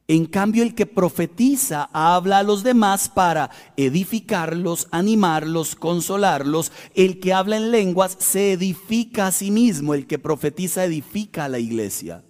[0.08, 6.72] En cambio, el que profetiza habla a los demás para edificarlos, animarlos, consolarlos.
[6.94, 9.94] El que habla en lenguas se edifica a sí mismo.
[9.94, 12.24] El que profetiza edifica a la iglesia.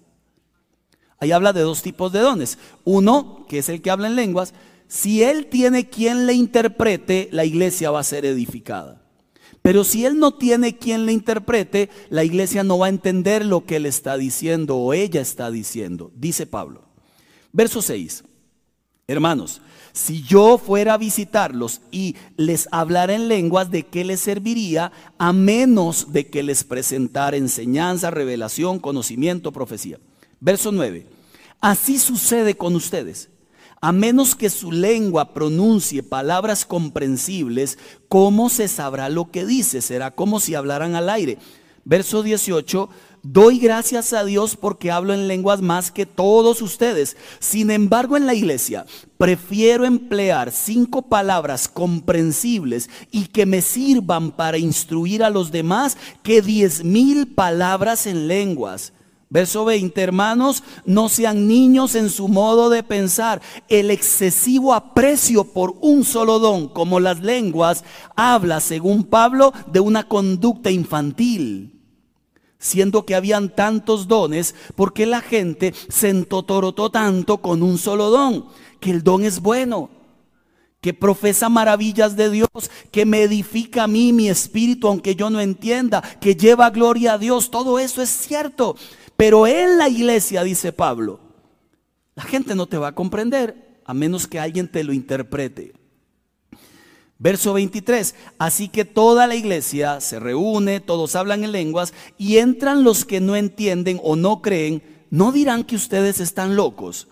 [1.19, 2.59] Ahí habla de dos tipos de dones.
[2.83, 4.53] Uno, que es el que habla en lenguas.
[4.87, 9.01] Si él tiene quien le interprete, la iglesia va a ser edificada.
[9.63, 13.65] Pero si él no tiene quien le interprete, la iglesia no va a entender lo
[13.65, 16.92] que él está diciendo o ella está diciendo, dice Pablo.
[17.53, 18.23] Verso 6.
[19.05, 19.61] Hermanos,
[19.91, 24.91] si yo fuera a visitarlos y les hablara en lenguas, ¿de qué les serviría?
[25.19, 29.99] A menos de que les presentara enseñanza, revelación, conocimiento, profecía.
[30.39, 31.05] Verso 9.
[31.61, 33.29] Así sucede con ustedes.
[33.81, 39.81] A menos que su lengua pronuncie palabras comprensibles, ¿cómo se sabrá lo que dice?
[39.81, 41.37] Será como si hablaran al aire.
[41.85, 42.89] Verso 18
[43.25, 47.15] Doy gracias a Dios porque hablo en lenguas más que todos ustedes.
[47.39, 48.85] Sin embargo, en la iglesia
[49.17, 56.41] prefiero emplear cinco palabras comprensibles y que me sirvan para instruir a los demás que
[56.41, 58.91] diez mil palabras en lenguas.
[59.29, 63.41] Verso 20, hermanos, no sean niños en su modo de pensar.
[63.69, 67.85] El excesivo aprecio por un solo don, como las lenguas,
[68.17, 71.72] habla, según Pablo, de una conducta infantil
[72.63, 78.45] siendo que habían tantos dones, porque la gente se entotorotó tanto con un solo don,
[78.79, 79.89] que el don es bueno,
[80.79, 85.41] que profesa maravillas de Dios, que me edifica a mí mi espíritu, aunque yo no
[85.41, 88.77] entienda, que lleva gloria a Dios, todo eso es cierto.
[89.17, 91.19] Pero en la iglesia, dice Pablo,
[92.15, 95.73] la gente no te va a comprender a menos que alguien te lo interprete.
[97.19, 102.83] Verso 23, así que toda la iglesia se reúne, todos hablan en lenguas y entran
[102.83, 107.07] los que no entienden o no creen, no dirán que ustedes están locos.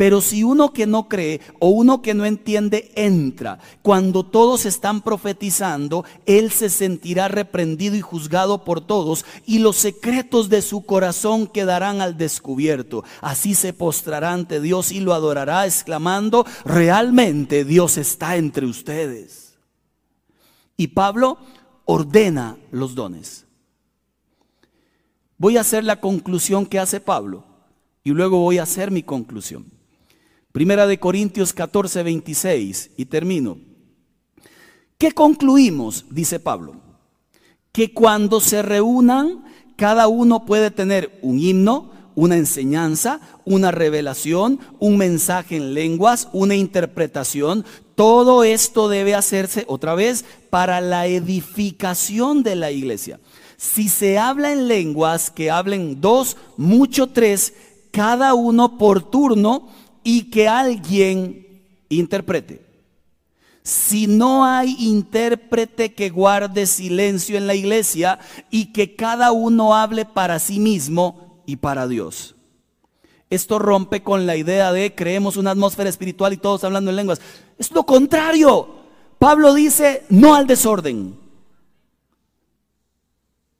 [0.00, 5.02] Pero si uno que no cree o uno que no entiende entra, cuando todos están
[5.02, 11.46] profetizando, él se sentirá reprendido y juzgado por todos y los secretos de su corazón
[11.46, 13.04] quedarán al descubierto.
[13.20, 19.58] Así se postrará ante Dios y lo adorará exclamando, realmente Dios está entre ustedes.
[20.78, 21.36] Y Pablo
[21.84, 23.44] ordena los dones.
[25.36, 27.44] Voy a hacer la conclusión que hace Pablo
[28.02, 29.78] y luego voy a hacer mi conclusión.
[30.52, 33.58] Primera de Corintios 14, 26 y termino.
[34.98, 36.06] ¿Qué concluimos?
[36.10, 36.74] Dice Pablo.
[37.72, 39.44] Que cuando se reúnan,
[39.76, 46.56] cada uno puede tener un himno, una enseñanza, una revelación, un mensaje en lenguas, una
[46.56, 47.64] interpretación.
[47.94, 53.20] Todo esto debe hacerse otra vez para la edificación de la iglesia.
[53.56, 57.54] Si se habla en lenguas, que hablen dos, mucho tres,
[57.92, 59.68] cada uno por turno
[60.02, 61.46] y que alguien
[61.88, 62.64] interprete.
[63.62, 68.18] Si no hay intérprete que guarde silencio en la iglesia
[68.50, 72.34] y que cada uno hable para sí mismo y para Dios.
[73.28, 77.20] Esto rompe con la idea de creemos una atmósfera espiritual y todos hablando en lenguas.
[77.58, 78.80] Es lo contrario.
[79.18, 81.16] Pablo dice no al desorden.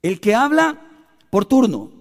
[0.01, 0.81] El que habla
[1.29, 1.91] por turno,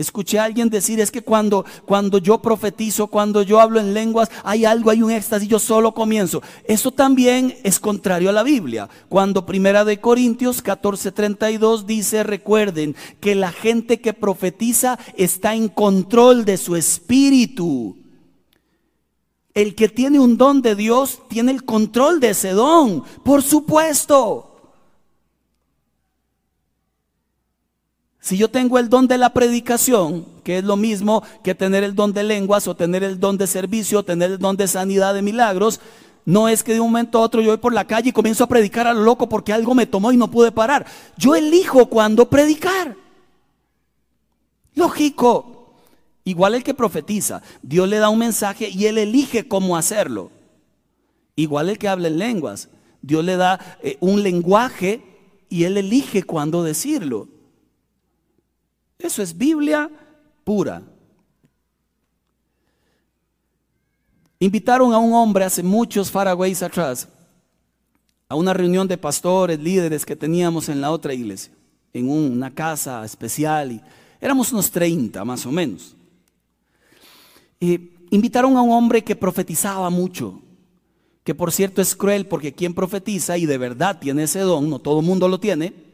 [0.00, 4.30] Escuché a alguien decir, es que cuando, cuando yo profetizo, cuando yo hablo en lenguas,
[4.44, 6.42] hay algo, hay un éxtasis, yo solo comienzo.
[6.64, 8.88] Eso también es contrario a la Biblia.
[9.08, 16.44] Cuando Primera de Corintios 14:32 dice, recuerden que la gente que profetiza está en control
[16.44, 17.96] de su espíritu.
[19.52, 24.49] El que tiene un don de Dios tiene el control de ese don, por supuesto.
[28.30, 31.96] Si yo tengo el don de la predicación, que es lo mismo que tener el
[31.96, 35.14] don de lenguas o tener el don de servicio, o tener el don de sanidad
[35.14, 35.80] de milagros,
[36.24, 38.44] no es que de un momento a otro yo voy por la calle y comienzo
[38.44, 40.86] a predicar a lo loco porque algo me tomó y no pude parar.
[41.18, 42.94] Yo elijo cuándo predicar.
[44.76, 45.74] Lógico.
[46.22, 50.30] Igual el que profetiza, Dios le da un mensaje y él elige cómo hacerlo.
[51.34, 52.68] Igual el que habla en lenguas,
[53.02, 55.02] Dios le da eh, un lenguaje
[55.48, 57.26] y él elige cuándo decirlo.
[59.00, 59.90] Eso es Biblia
[60.44, 60.82] pura.
[64.38, 67.08] Invitaron a un hombre hace muchos Faraways atrás
[68.28, 71.52] a una reunión de pastores, líderes que teníamos en la otra iglesia,
[71.92, 73.72] en una casa especial.
[73.72, 73.80] Y
[74.20, 75.96] éramos unos 30 más o menos.
[77.58, 80.40] Invitaron a un hombre que profetizaba mucho,
[81.24, 84.78] que por cierto es cruel porque quien profetiza y de verdad tiene ese don, no
[84.78, 85.89] todo el mundo lo tiene,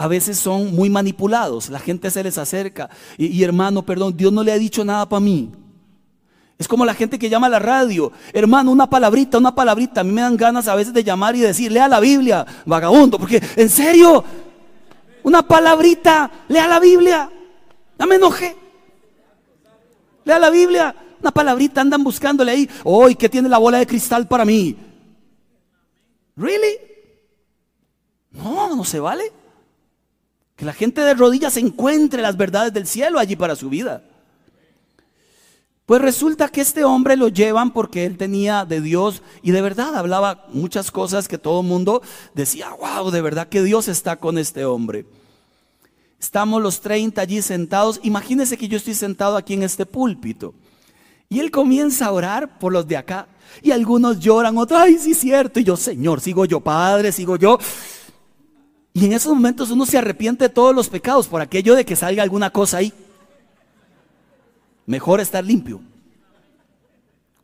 [0.00, 1.68] a veces son muy manipulados.
[1.70, 2.88] La gente se les acerca
[3.18, 5.50] y, hermano, perdón, Dios no le ha dicho nada para mí.
[6.56, 10.00] Es como la gente que llama a la radio, hermano, una palabrita, una palabrita.
[10.00, 13.18] A mí me dan ganas a veces de llamar y decir, lea la Biblia, vagabundo,
[13.18, 14.24] porque en serio,
[15.24, 17.30] una palabrita, lea la Biblia.
[17.98, 18.56] Ya me enojé.
[20.24, 22.70] Lea la Biblia, una palabrita, andan buscándole ahí.
[22.84, 24.76] Hoy, ¿qué tiene la bola de cristal para mí?
[26.36, 26.76] ¿Really?
[28.30, 29.32] No, no se vale.
[30.58, 34.02] Que la gente de rodillas encuentre las verdades del cielo allí para su vida.
[35.86, 39.94] Pues resulta que este hombre lo llevan porque él tenía de Dios y de verdad
[39.94, 42.02] hablaba muchas cosas que todo el mundo
[42.34, 45.06] decía, wow, de verdad que Dios está con este hombre.
[46.20, 48.00] Estamos los 30 allí sentados.
[48.02, 50.54] Imagínense que yo estoy sentado aquí en este púlpito.
[51.28, 53.28] Y él comienza a orar por los de acá.
[53.62, 55.60] Y algunos lloran, otros, ay, sí, cierto.
[55.60, 57.58] Y yo, Señor, sigo yo, Padre, sigo yo.
[58.98, 61.94] Y en esos momentos uno se arrepiente de todos los pecados por aquello de que
[61.94, 62.92] salga alguna cosa ahí.
[64.86, 65.80] Mejor estar limpio.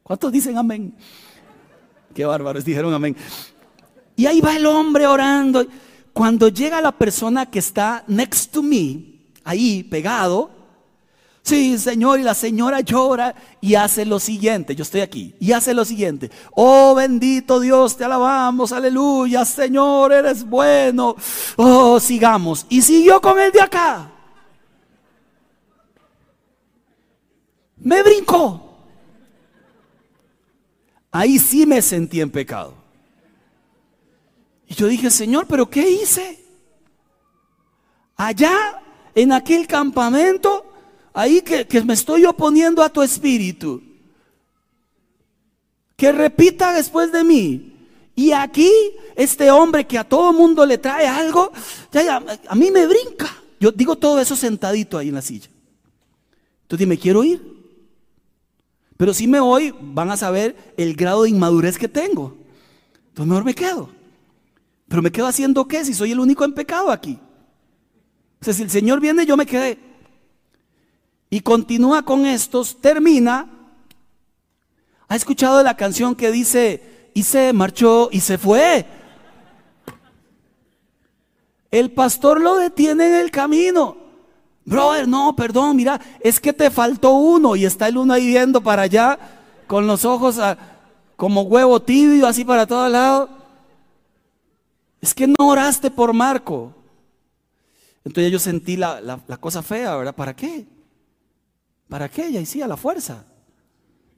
[0.03, 0.93] ¿Cuántos dicen amén?
[2.13, 3.17] Qué bárbaros, dijeron amén.
[4.17, 5.65] Y ahí va el hombre orando.
[6.13, 10.51] Cuando llega la persona que está next to me, ahí pegado,
[11.45, 15.75] Sí, Señor, y la señora llora y hace lo siguiente, yo estoy aquí, y hace
[15.75, 21.15] lo siguiente, oh bendito Dios, te alabamos, aleluya, Señor, eres bueno,
[21.57, 22.65] oh, sigamos.
[22.71, 24.11] Y siguió con el de acá.
[27.77, 28.79] Me brincó.
[31.11, 32.73] Ahí sí me sentí en pecado.
[34.67, 36.43] Y yo dije, Señor, pero ¿qué hice?
[38.17, 38.83] Allá,
[39.15, 40.74] en aquel campamento,
[41.15, 43.83] ahí que, me estoy oponiendo a tu espíritu.
[45.97, 47.71] Que repita después de mí.
[48.17, 48.71] Y aquí,
[49.17, 51.53] este hombre que a todo mundo le trae algo,
[52.49, 53.43] a mí me brinca.
[53.59, 55.49] Yo digo todo eso sentadito ahí en la silla.
[56.63, 57.55] Entonces me quiero ir.
[58.97, 62.37] Pero si me voy, van a saber el grado de inmadurez que tengo.
[63.09, 63.89] Entonces mejor me quedo.
[64.89, 67.19] Pero me quedo haciendo qué si soy el único en pecado aquí.
[68.41, 69.79] O sea, si el Señor viene, yo me quedé
[71.35, 73.49] y continúa con estos, termina.
[75.09, 78.87] ¿Ha escuchado la canción que dice, y se marchó y se fue?
[81.73, 83.97] El pastor lo detiene en el camino.
[84.65, 88.63] Brother, no, perdón, mira, es que te faltó uno y está el uno ahí viendo
[88.63, 89.19] para allá
[89.67, 90.39] con los ojos
[91.17, 93.29] como huevo tibio, así para todo lado.
[95.01, 96.73] Es que no oraste por Marco.
[98.05, 100.15] Entonces yo sentí la, la cosa fea, ¿verdad?
[100.15, 100.73] ¿Para qué?
[101.95, 102.29] ¿Para qué?
[102.29, 103.25] Y ahí sí, a la fuerza.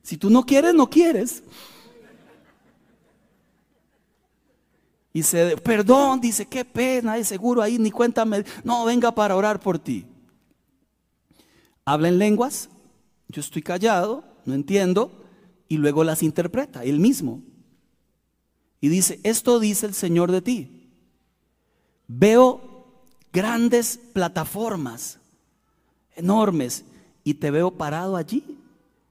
[0.03, 1.43] Si tú no quieres, no quieres.
[5.13, 8.47] Y se, perdón, dice, qué pena, es seguro ahí, ni cuéntame.
[8.65, 10.07] No, venga para orar por ti.
[11.85, 12.71] Habla en lenguas,
[13.29, 15.13] yo estoy callado, no entiendo,
[15.69, 17.43] y luego las interpreta, él mismo.
[18.81, 20.89] Y dice, esto dice el Señor de ti.
[22.09, 23.03] Veo
[23.35, 25.19] grandes plataformas,
[26.15, 26.83] enormes,
[27.27, 28.57] y te veo parado allí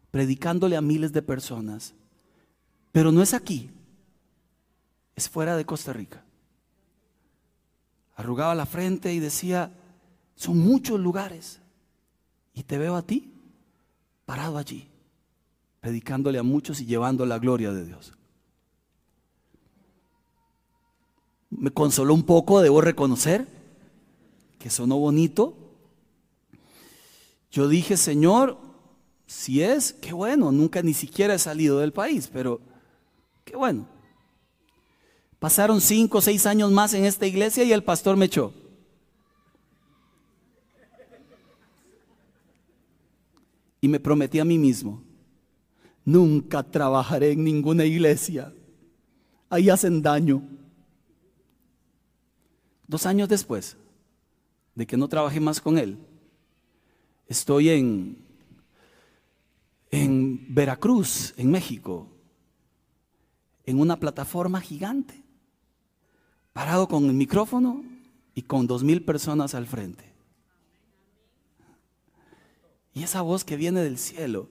[0.10, 1.94] predicándole a miles de personas.
[2.94, 3.70] Pero no es aquí,
[5.18, 6.24] es fuera de Costa Rica.
[8.16, 9.70] Arrugaba la frente y decía,
[10.34, 11.60] son muchos lugares.
[12.54, 13.34] Y te veo a ti
[14.26, 14.88] parado allí,
[15.82, 18.14] predicándole a muchos y llevando la gloria de Dios.
[21.50, 23.46] Me consoló un poco, debo reconocer,
[24.58, 25.65] que sonó bonito.
[27.56, 28.58] Yo dije, Señor,
[29.28, 32.60] si es, qué bueno, nunca ni siquiera he salido del país, pero
[33.46, 33.88] qué bueno.
[35.40, 38.54] Pasaron cinco o seis años más en esta iglesia y el pastor me echó.
[43.80, 45.02] Y me prometí a mí mismo,
[46.04, 48.54] nunca trabajaré en ninguna iglesia.
[49.50, 50.44] Ahí hacen daño.
[52.86, 53.78] Dos años después
[54.76, 55.98] de que no trabajé más con él,
[57.28, 58.26] estoy en
[59.96, 62.08] en Veracruz, en México,
[63.66, 65.24] en una plataforma gigante,
[66.54, 67.84] parado con el micrófono
[68.34, 70.14] y con dos mil personas al frente.
[72.94, 74.50] Y esa voz que viene del cielo,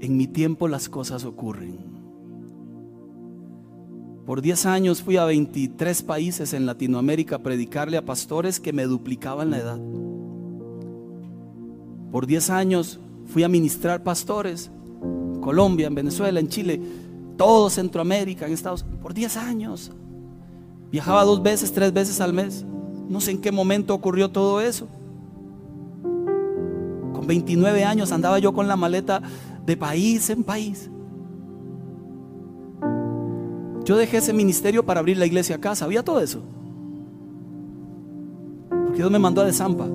[0.00, 1.99] en mi tiempo las cosas ocurren.
[4.26, 8.84] Por 10 años fui a 23 países en Latinoamérica a predicarle a pastores que me
[8.84, 9.80] duplicaban la edad.
[12.12, 14.70] Por 10 años fui a ministrar pastores
[15.02, 16.80] en Colombia, en Venezuela, en Chile,
[17.36, 19.00] todo Centroamérica, en Estados Unidos.
[19.00, 19.90] Por 10 años.
[20.90, 22.64] Viajaba dos veces, tres veces al mes.
[23.08, 24.86] No sé en qué momento ocurrió todo eso.
[26.02, 29.22] Con 29 años andaba yo con la maleta
[29.64, 30.90] de país en país.
[33.84, 35.74] Yo dejé ese ministerio para abrir la iglesia acá.
[35.74, 36.40] ¿Sabía todo eso?
[38.68, 39.86] Porque Dios me mandó a de Zampa.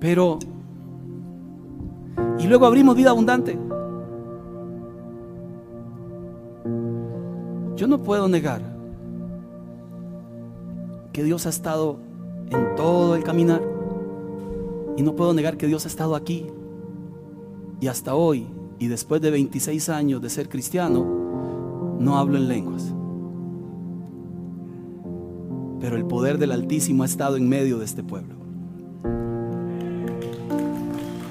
[0.00, 0.38] Pero,
[2.38, 3.58] y luego abrimos vida abundante.
[7.76, 8.60] Yo no puedo negar
[11.12, 11.96] que Dios ha estado
[12.50, 13.62] en todo el caminar.
[14.96, 16.46] Y no puedo negar que Dios ha estado aquí.
[17.80, 18.46] Y hasta hoy,
[18.84, 22.82] y después de 26 años de ser cristiano, no hablo en lenguas.
[25.80, 28.34] Pero el poder del Altísimo ha estado en medio de este pueblo.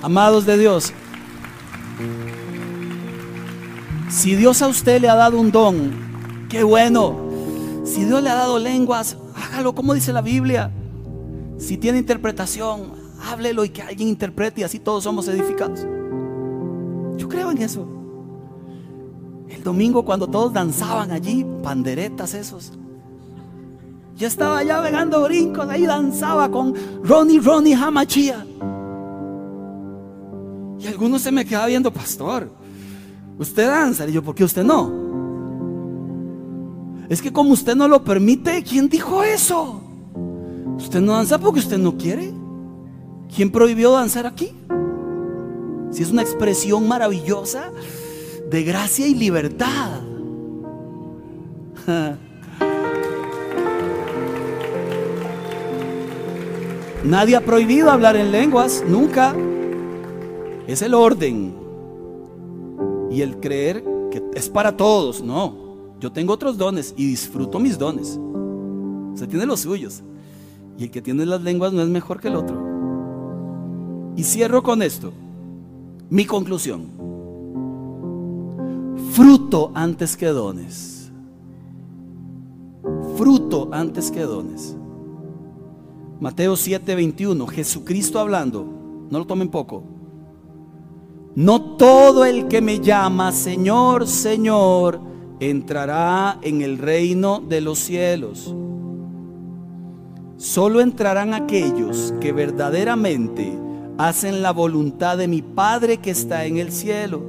[0.02, 0.94] Amados de Dios,
[4.10, 5.92] si Dios a usted le ha dado un don,
[6.50, 7.20] qué bueno.
[7.86, 10.72] Si Dios le ha dado lenguas, hágalo como dice la Biblia.
[11.60, 12.94] Si tiene interpretación,
[13.30, 15.86] háblelo y que alguien interprete y así todos somos edificados.
[17.18, 17.88] Yo creo en eso.
[19.50, 22.74] El domingo cuando todos danzaban allí, panderetas esos.
[24.16, 28.46] Yo estaba allá vegando brincos, ahí danzaba con Ronnie Ronnie Hamachia.
[30.80, 32.52] Y algunos se me queda viendo, pastor,
[33.40, 34.08] usted danza.
[34.08, 35.04] Y yo, ¿por qué usted no?
[37.10, 39.82] Es que como usted no lo permite, ¿quién dijo eso?
[40.78, 42.34] Usted no danza porque usted no quiere.
[43.34, 44.52] ¿Quién prohibió danzar aquí?
[45.94, 47.72] Si es una expresión maravillosa
[48.50, 50.02] de gracia y libertad.
[57.04, 59.36] Nadie ha prohibido hablar en lenguas, nunca.
[60.66, 61.54] Es el orden.
[63.12, 65.22] Y el creer que es para todos.
[65.22, 65.56] No,
[66.00, 68.20] yo tengo otros dones y disfruto mis dones.
[69.14, 70.02] Usted tiene los suyos.
[70.80, 72.74] Y el que tiene las lenguas no es mejor que el otro.
[74.16, 75.14] Y cierro con esto.
[76.14, 76.92] Mi conclusión.
[79.14, 81.12] Fruto antes que dones.
[83.18, 84.78] Fruto antes que dones.
[86.20, 87.48] Mateo 7:21.
[87.48, 88.64] Jesucristo hablando.
[89.10, 89.86] No lo tomen poco.
[91.34, 95.02] No todo el que me llama Señor, Señor,
[95.40, 98.54] entrará en el reino de los cielos,
[100.38, 103.63] solo entrarán aquellos que verdaderamente
[103.98, 107.22] hacen la voluntad de mi Padre que está en el cielo.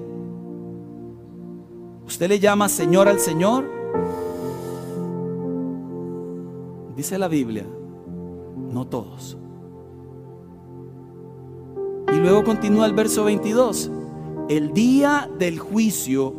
[2.06, 3.64] ¿Usted le llama Señor al Señor?
[6.96, 7.66] Dice la Biblia,
[8.72, 9.36] no todos.
[12.12, 13.90] Y luego continúa el verso 22.
[14.48, 16.32] El día del juicio,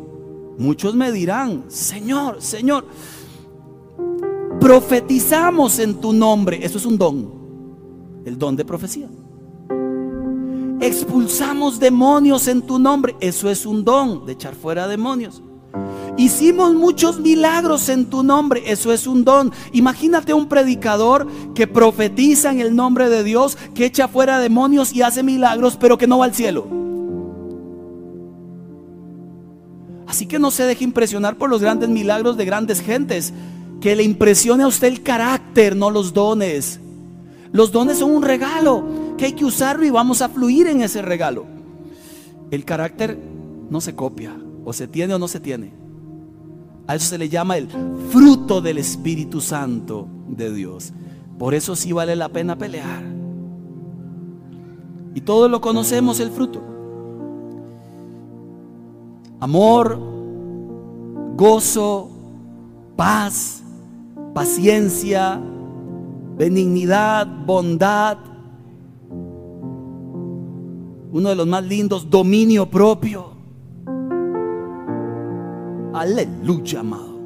[0.58, 2.86] muchos me dirán, Señor, Señor,
[4.60, 6.64] profetizamos en tu nombre.
[6.64, 9.08] Eso es un don, el don de profecía.
[10.86, 13.16] Expulsamos demonios en tu nombre.
[13.18, 15.42] Eso es un don de echar fuera demonios.
[16.16, 18.62] Hicimos muchos milagros en tu nombre.
[18.70, 19.50] Eso es un don.
[19.72, 21.26] Imagínate un predicador
[21.56, 25.98] que profetiza en el nombre de Dios, que echa fuera demonios y hace milagros, pero
[25.98, 26.68] que no va al cielo.
[30.06, 33.32] Así que no se deje impresionar por los grandes milagros de grandes gentes.
[33.80, 36.78] Que le impresione a usted el carácter, no los dones.
[37.50, 41.02] Los dones son un regalo que hay que usarlo y vamos a fluir en ese
[41.02, 41.46] regalo.
[42.50, 43.18] El carácter
[43.70, 45.72] no se copia, o se tiene o no se tiene.
[46.86, 47.68] A eso se le llama el
[48.10, 50.92] fruto del Espíritu Santo de Dios.
[51.38, 53.02] Por eso sí vale la pena pelear.
[55.14, 56.62] Y todos lo conocemos el fruto.
[59.40, 59.98] Amor,
[61.36, 62.10] gozo,
[62.96, 63.62] paz,
[64.34, 65.40] paciencia,
[66.36, 68.18] benignidad, bondad.
[71.12, 73.30] Uno de los más lindos, dominio propio.
[75.94, 77.16] Aleluya, amado.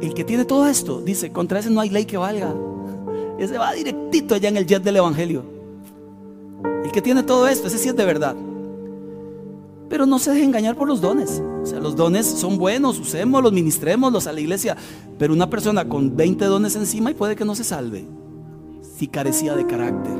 [0.00, 2.54] El que tiene todo esto, dice, contra ese no hay ley que valga.
[3.38, 5.42] Ese va directito allá en el jet del Evangelio.
[6.84, 8.36] El que tiene todo esto, ese sí es de verdad.
[9.88, 11.42] Pero no se deje engañar por los dones.
[11.62, 14.76] O sea, los dones son buenos, usémoslos, ministrémoslos a la iglesia.
[15.18, 18.06] Pero una persona con 20 dones encima y puede que no se salve.
[19.00, 20.12] Si carecía de carácter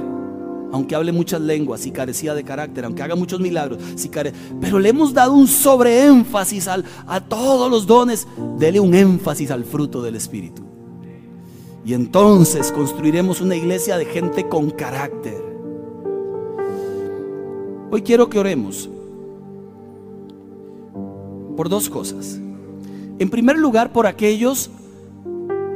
[0.72, 4.32] aunque hable muchas lenguas, si carecía de carácter, aunque haga muchos milagros, si care...
[4.60, 8.26] pero le hemos dado un sobreénfasis al, a todos los dones,
[8.56, 10.62] dele un énfasis al fruto del Espíritu.
[11.84, 15.42] Y entonces construiremos una iglesia de gente con carácter.
[17.90, 18.88] Hoy quiero que oremos
[21.56, 22.40] por dos cosas.
[23.18, 24.70] En primer lugar, por aquellos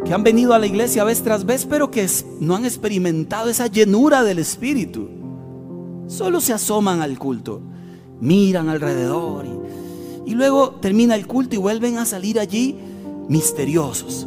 [0.05, 2.07] que han venido a la iglesia vez tras vez, pero que
[2.41, 5.09] no han experimentado esa llenura del Espíritu.
[6.07, 7.63] Solo se asoman al culto,
[8.21, 9.47] miran alrededor
[10.27, 12.77] y, luego termina el culto y vuelven a salir allí
[13.29, 14.27] misteriosos.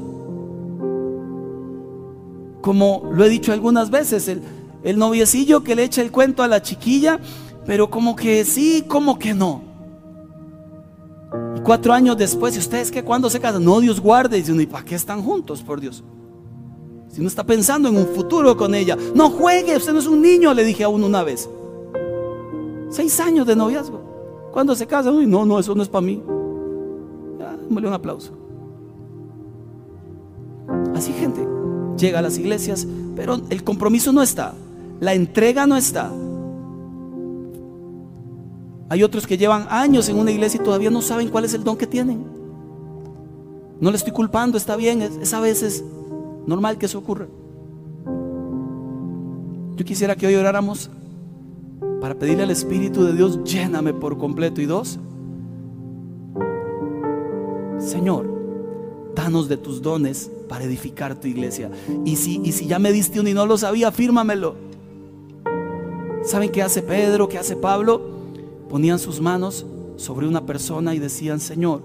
[2.62, 4.42] Como lo he dicho algunas veces, el,
[4.84, 7.20] el noviecillo que le echa el cuento a la chiquilla,
[7.66, 9.67] pero como que sí, como que no.
[11.68, 13.04] Cuatro años después, ¿y ustedes qué?
[13.04, 13.62] ¿Cuándo se casan?
[13.66, 14.38] No, Dios guarde.
[14.38, 16.02] Y ¿y para qué están juntos, por Dios?
[17.10, 18.98] Si no está pensando en un futuro con ella.
[19.14, 21.50] No juegue, usted no es un niño, le dije a uno una vez.
[22.90, 24.50] Seis años de noviazgo.
[24.54, 25.14] ¿Cuándo se casan?
[25.14, 26.24] Uy, no, no, eso no es para mí.
[27.38, 28.32] Ya, un aplauso.
[30.96, 31.46] Así gente
[31.98, 34.54] llega a las iglesias, pero el compromiso no está.
[35.02, 36.14] La entrega no está.
[38.90, 41.64] Hay otros que llevan años en una iglesia y todavía no saben cuál es el
[41.64, 42.24] don que tienen.
[43.80, 45.84] No le estoy culpando, está bien, es, a veces
[46.46, 47.28] normal que eso ocurra.
[49.76, 50.90] Yo quisiera que hoy oráramos
[52.02, 54.62] para pedirle al Espíritu de Dios, lléname por completo.
[54.62, 55.00] Y dos,
[57.78, 58.26] Señor,
[59.14, 61.70] danos de tus dones para edificar tu iglesia.
[62.06, 64.56] Y si, y si ya me diste uno y no lo sabía, fírmamelo.
[66.24, 67.30] ¿Saben qué hace Pedro?
[67.30, 68.17] ¿Qué hace Pablo?
[68.70, 69.66] Ponían sus manos
[69.96, 71.82] sobre una persona y decían, Señor,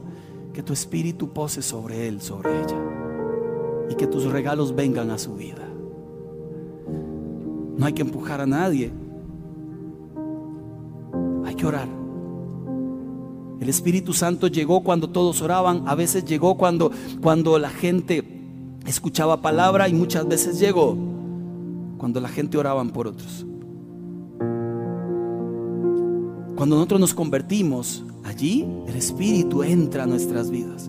[0.53, 2.78] que tu espíritu pose sobre él, sobre ella,
[3.91, 5.66] y que tus regalos vengan a su vida.
[7.76, 8.93] No hay que empujar a nadie,
[11.45, 11.89] hay que orar.
[13.61, 16.91] El Espíritu Santo llegó cuando todos oraban, a veces llegó cuando,
[17.22, 18.24] cuando la gente
[18.87, 20.97] escuchaba palabra y muchas veces llegó
[21.97, 23.47] cuando la gente oraban por otros.
[26.62, 30.88] Cuando nosotros nos convertimos, allí el Espíritu entra a nuestras vidas.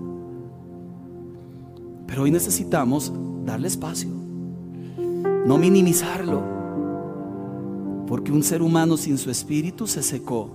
[2.05, 3.11] Pero hoy necesitamos
[3.43, 4.11] darle espacio,
[5.47, 6.43] no minimizarlo,
[8.05, 10.51] porque un ser humano sin su espíritu se secó,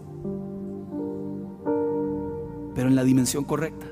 [2.76, 3.86] pero en la dimensión correcta.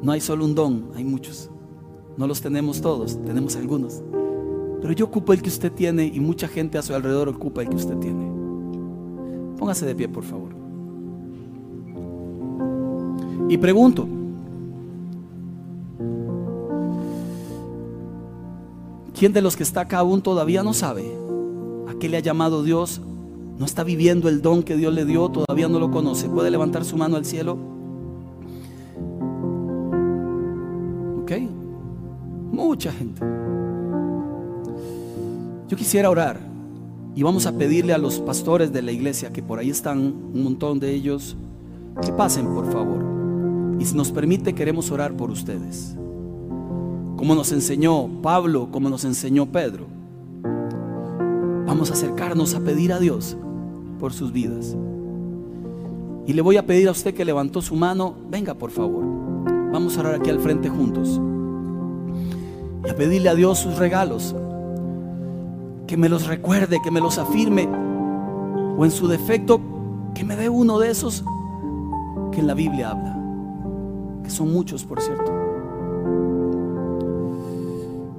[0.00, 1.50] No hay solo un don, hay muchos.
[2.16, 4.02] No los tenemos todos, tenemos algunos.
[4.80, 7.68] Pero yo ocupo el que usted tiene y mucha gente a su alrededor ocupa el
[7.68, 8.31] que usted tiene.
[9.62, 10.48] Póngase de pie, por favor.
[13.48, 14.08] Y pregunto,
[19.16, 21.04] ¿quién de los que está acá aún todavía no sabe
[21.88, 23.00] a qué le ha llamado Dios?
[23.56, 25.28] ¿No está viviendo el don que Dios le dio?
[25.28, 26.28] ¿Todavía no lo conoce?
[26.28, 27.56] ¿Puede levantar su mano al cielo?
[31.22, 31.32] ¿Ok?
[32.50, 33.20] Mucha gente.
[35.68, 36.51] Yo quisiera orar
[37.14, 40.42] y vamos a pedirle a los pastores de la iglesia, que por ahí están un
[40.42, 41.36] montón de ellos,
[42.00, 43.04] que pasen por favor.
[43.78, 45.94] Y si nos permite, queremos orar por ustedes.
[47.16, 49.86] Como nos enseñó Pablo, como nos enseñó Pedro.
[51.66, 53.36] Vamos a acercarnos a pedir a Dios
[53.98, 54.76] por sus vidas.
[56.26, 59.04] Y le voy a pedir a usted que levantó su mano, venga por favor.
[59.72, 61.20] Vamos a orar aquí al frente juntos.
[62.84, 64.34] Y a pedirle a Dios sus regalos.
[65.92, 67.68] Que me los recuerde, que me los afirme.
[68.78, 69.60] O en su defecto,
[70.14, 71.22] que me dé uno de esos
[72.32, 73.14] que en la Biblia habla.
[74.24, 75.30] Que son muchos, por cierto.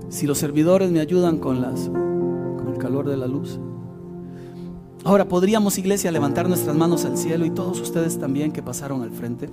[0.09, 3.59] Si los servidores me ayudan con las con el calor de la luz.
[5.03, 9.09] Ahora, ¿podríamos, iglesia, levantar nuestras manos al cielo y todos ustedes también que pasaron al
[9.09, 9.49] frente?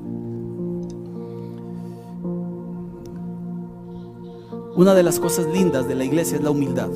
[4.77, 6.91] Una de las cosas lindas de la iglesia es la humildad.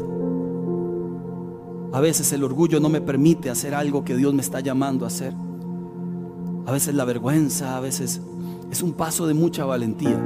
[1.94, 5.08] A veces el orgullo no me permite hacer algo que Dios me está llamando a
[5.08, 5.32] hacer.
[6.66, 8.20] A veces la vergüenza, a veces
[8.68, 10.20] es un paso de mucha valentía.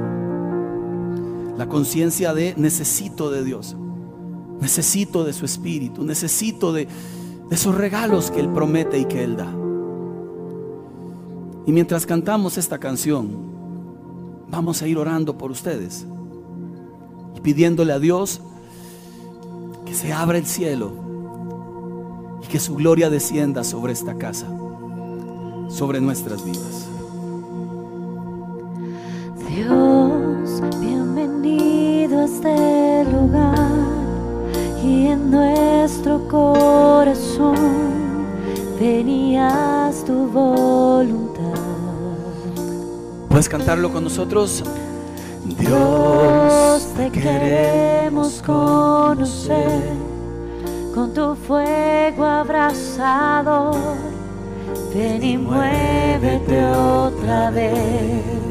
[1.59, 3.77] La conciencia de necesito de Dios,
[4.63, 6.89] necesito de su espíritu, necesito de,
[7.51, 9.53] esos regalos que Él promete y que Él da.
[11.67, 13.29] Y mientras cantamos esta canción,
[14.51, 16.07] vamos a ir orando por ustedes
[17.37, 18.41] y pidiéndole a Dios
[19.85, 21.08] que se abra el cielo
[22.43, 24.47] y que su gloria descienda sobre esta casa,
[25.69, 26.89] sobre nuestras vidas.
[29.49, 33.59] Dios, bienvenido a este lugar
[34.85, 37.57] y en nuestro corazón
[38.79, 41.43] venías tu voluntad.
[43.29, 44.63] ¿Puedes cantarlo con nosotros?
[45.45, 50.08] Dios, te queremos conocer
[50.99, 53.71] con tu fuego abrazado.
[54.93, 58.48] Ven y muévete otra vez.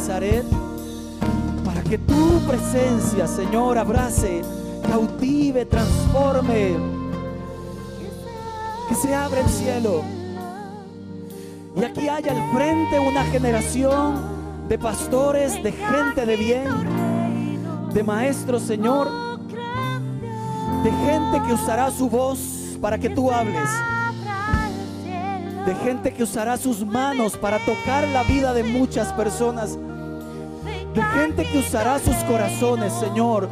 [0.00, 0.46] Nazaret
[1.62, 4.40] para que tu presencia, Señor, abrace,
[4.88, 6.74] cautive, transforme,
[8.88, 10.02] que se abra el cielo.
[11.76, 14.22] Y aquí haya al frente una generación
[14.70, 19.10] de pastores, de gente de bien, de maestros, Señor,
[20.82, 22.38] de gente que usará su voz
[22.80, 23.68] para que tú hables
[25.66, 29.78] de gente que usará sus manos para tocar la vida de muchas personas,
[30.94, 33.48] de gente que usará sus corazones, Señor,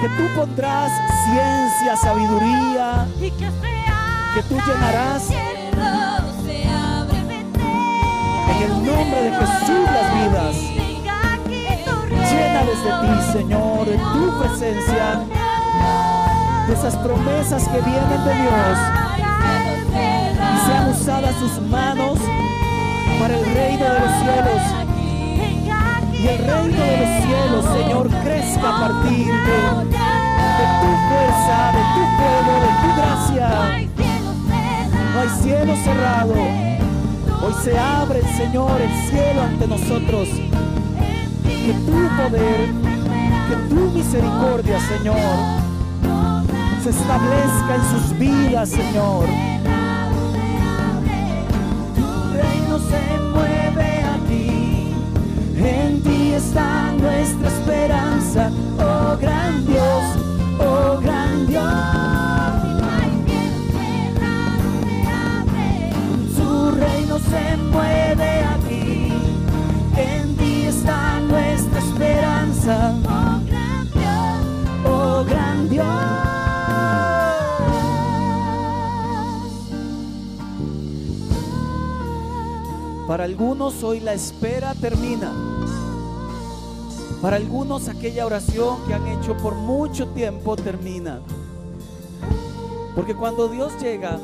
[0.00, 0.90] que tú pondrás
[1.24, 5.30] ciencia, sabiduría, que tú llenarás.
[8.50, 10.56] En el nombre de Jesús las vidas.
[12.30, 15.20] Llénales de ti, Señor, de tu presencia,
[16.66, 19.07] de esas promesas que vienen de Dios
[21.08, 22.18] usadas sus manos
[23.18, 24.62] para el reino de los cielos.
[26.12, 31.82] Y el reino de los cielos, Señor, crezca a partir de, de tu fuerza, de
[31.94, 33.48] tu fuego, de tu gracia.
[35.14, 36.34] No hay cielo cerrado.
[37.42, 40.28] Hoy se abre, Señor, el cielo ante nosotros.
[40.28, 42.68] Que tu poder,
[43.48, 45.16] que tu misericordia, Señor,
[46.84, 49.24] se establezca en sus vidas, Señor.
[52.90, 54.92] Se mueve aquí.
[55.56, 58.50] En ti está nuestra esperanza.
[58.78, 60.04] Oh gran Dios,
[60.58, 61.64] oh gran Dios.
[66.36, 69.12] Su reino se mueve aquí.
[69.96, 72.94] En ti está nuestra esperanza.
[74.84, 76.17] Oh gran Dios.
[83.08, 85.32] Para algunos hoy la espera termina.
[87.22, 91.22] Para algunos aquella oración que han hecho por mucho tiempo termina.
[92.94, 94.18] Porque cuando Dios llega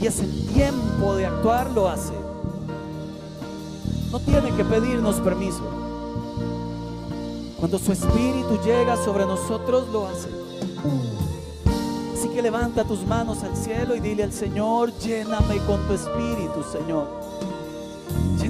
[0.00, 2.12] y es el tiempo de actuar, lo hace.
[4.12, 5.64] No tiene que pedirnos permiso.
[7.58, 10.28] Cuando su espíritu llega sobre nosotros, lo hace.
[12.16, 16.62] Así que levanta tus manos al cielo y dile al Señor, lléname con tu espíritu,
[16.70, 17.33] Señor.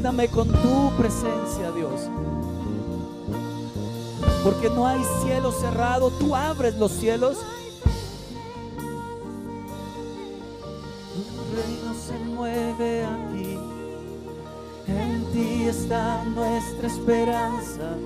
[0.04, 2.10] Lléname con tu presencia, Dios.
[4.44, 7.38] Porque no hay cielo cerrado, tú abres los cielos.
[11.14, 13.58] Tu reino se mueve aquí.
[14.88, 17.96] En ti está nuestra esperanza.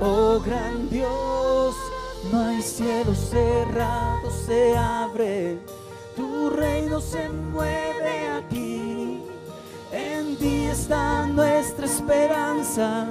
[0.00, 1.74] Oh gran Dios,
[2.30, 5.58] no hay cielo cerrado, se abre.
[6.14, 8.89] Tu reino se mueve aquí.
[9.92, 13.06] En ti está nuestra esperanza.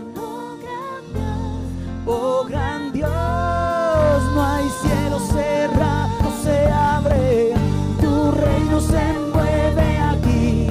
[2.05, 7.53] Oh gran Dios, no hay cielo cerrado, se abre.
[7.99, 10.67] Tu reino se mueve aquí.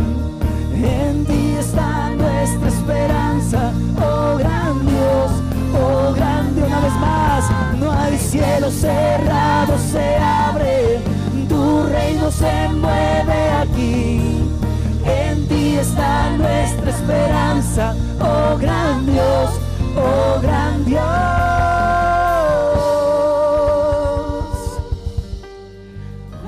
[0.82, 3.72] En ti está nuestra esperanza.
[4.00, 5.30] Oh gran Dios,
[5.78, 7.78] oh gran Dios, una vez más.
[7.78, 11.00] No hay cielo cerrado, se abre.
[11.48, 14.27] Tu reino se mueve aquí.
[15.80, 17.94] Está nuestra esperanza.
[18.20, 19.50] Oh gran Dios,
[19.96, 21.04] oh gran Dios.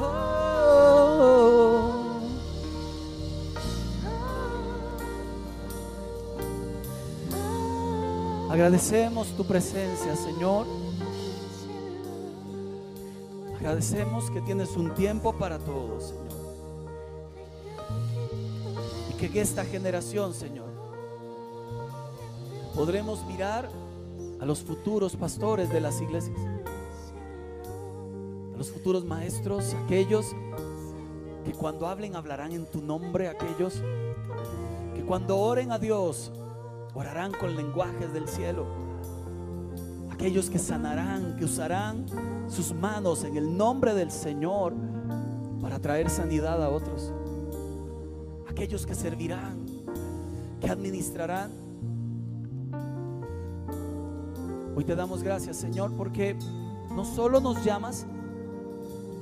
[0.01, 0.81] Oh.
[8.51, 10.67] Agradecemos tu presencia, Señor.
[13.61, 16.30] Agradecemos que tienes un tiempo para todos, Señor.
[19.21, 20.71] Que en esta generación, Señor,
[22.75, 23.69] podremos mirar
[24.41, 26.39] a los futuros pastores de las iglesias,
[28.55, 30.35] a los futuros maestros, aquellos
[31.45, 33.83] que cuando hablen hablarán en tu nombre, aquellos
[34.95, 36.33] que cuando oren a Dios
[36.95, 38.65] orarán con lenguajes del cielo,
[40.11, 42.07] aquellos que sanarán, que usarán
[42.49, 44.73] sus manos en el nombre del Señor
[45.61, 47.13] para traer sanidad a otros,
[48.63, 49.65] aquellos que servirán,
[50.61, 51.51] que administrarán.
[54.77, 56.37] Hoy te damos gracias, Señor, porque
[56.95, 58.05] no solo nos llamas,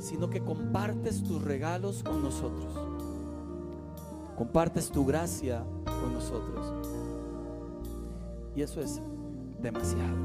[0.00, 2.66] sino que compartes tus regalos con nosotros.
[4.36, 6.74] Compartes tu gracia con nosotros.
[8.56, 9.00] Y eso es
[9.62, 10.16] demasiado.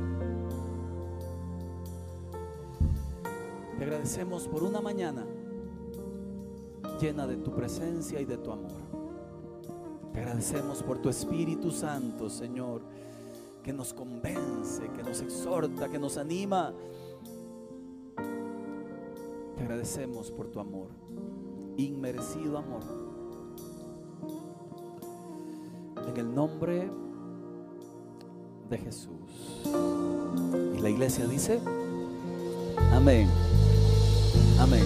[3.77, 5.23] Te agradecemos por una mañana
[6.99, 8.82] llena de tu presencia y de tu amor.
[10.13, 12.81] Te agradecemos por tu Espíritu Santo, Señor,
[13.63, 16.71] que nos convence, que nos exhorta, que nos anima.
[19.55, 20.89] Te agradecemos por tu amor,
[21.77, 22.83] inmerecido amor.
[26.07, 26.91] En el nombre
[28.69, 29.63] de Jesús.
[30.75, 31.59] Y la iglesia dice,
[32.91, 33.27] amén,
[34.59, 34.83] amén.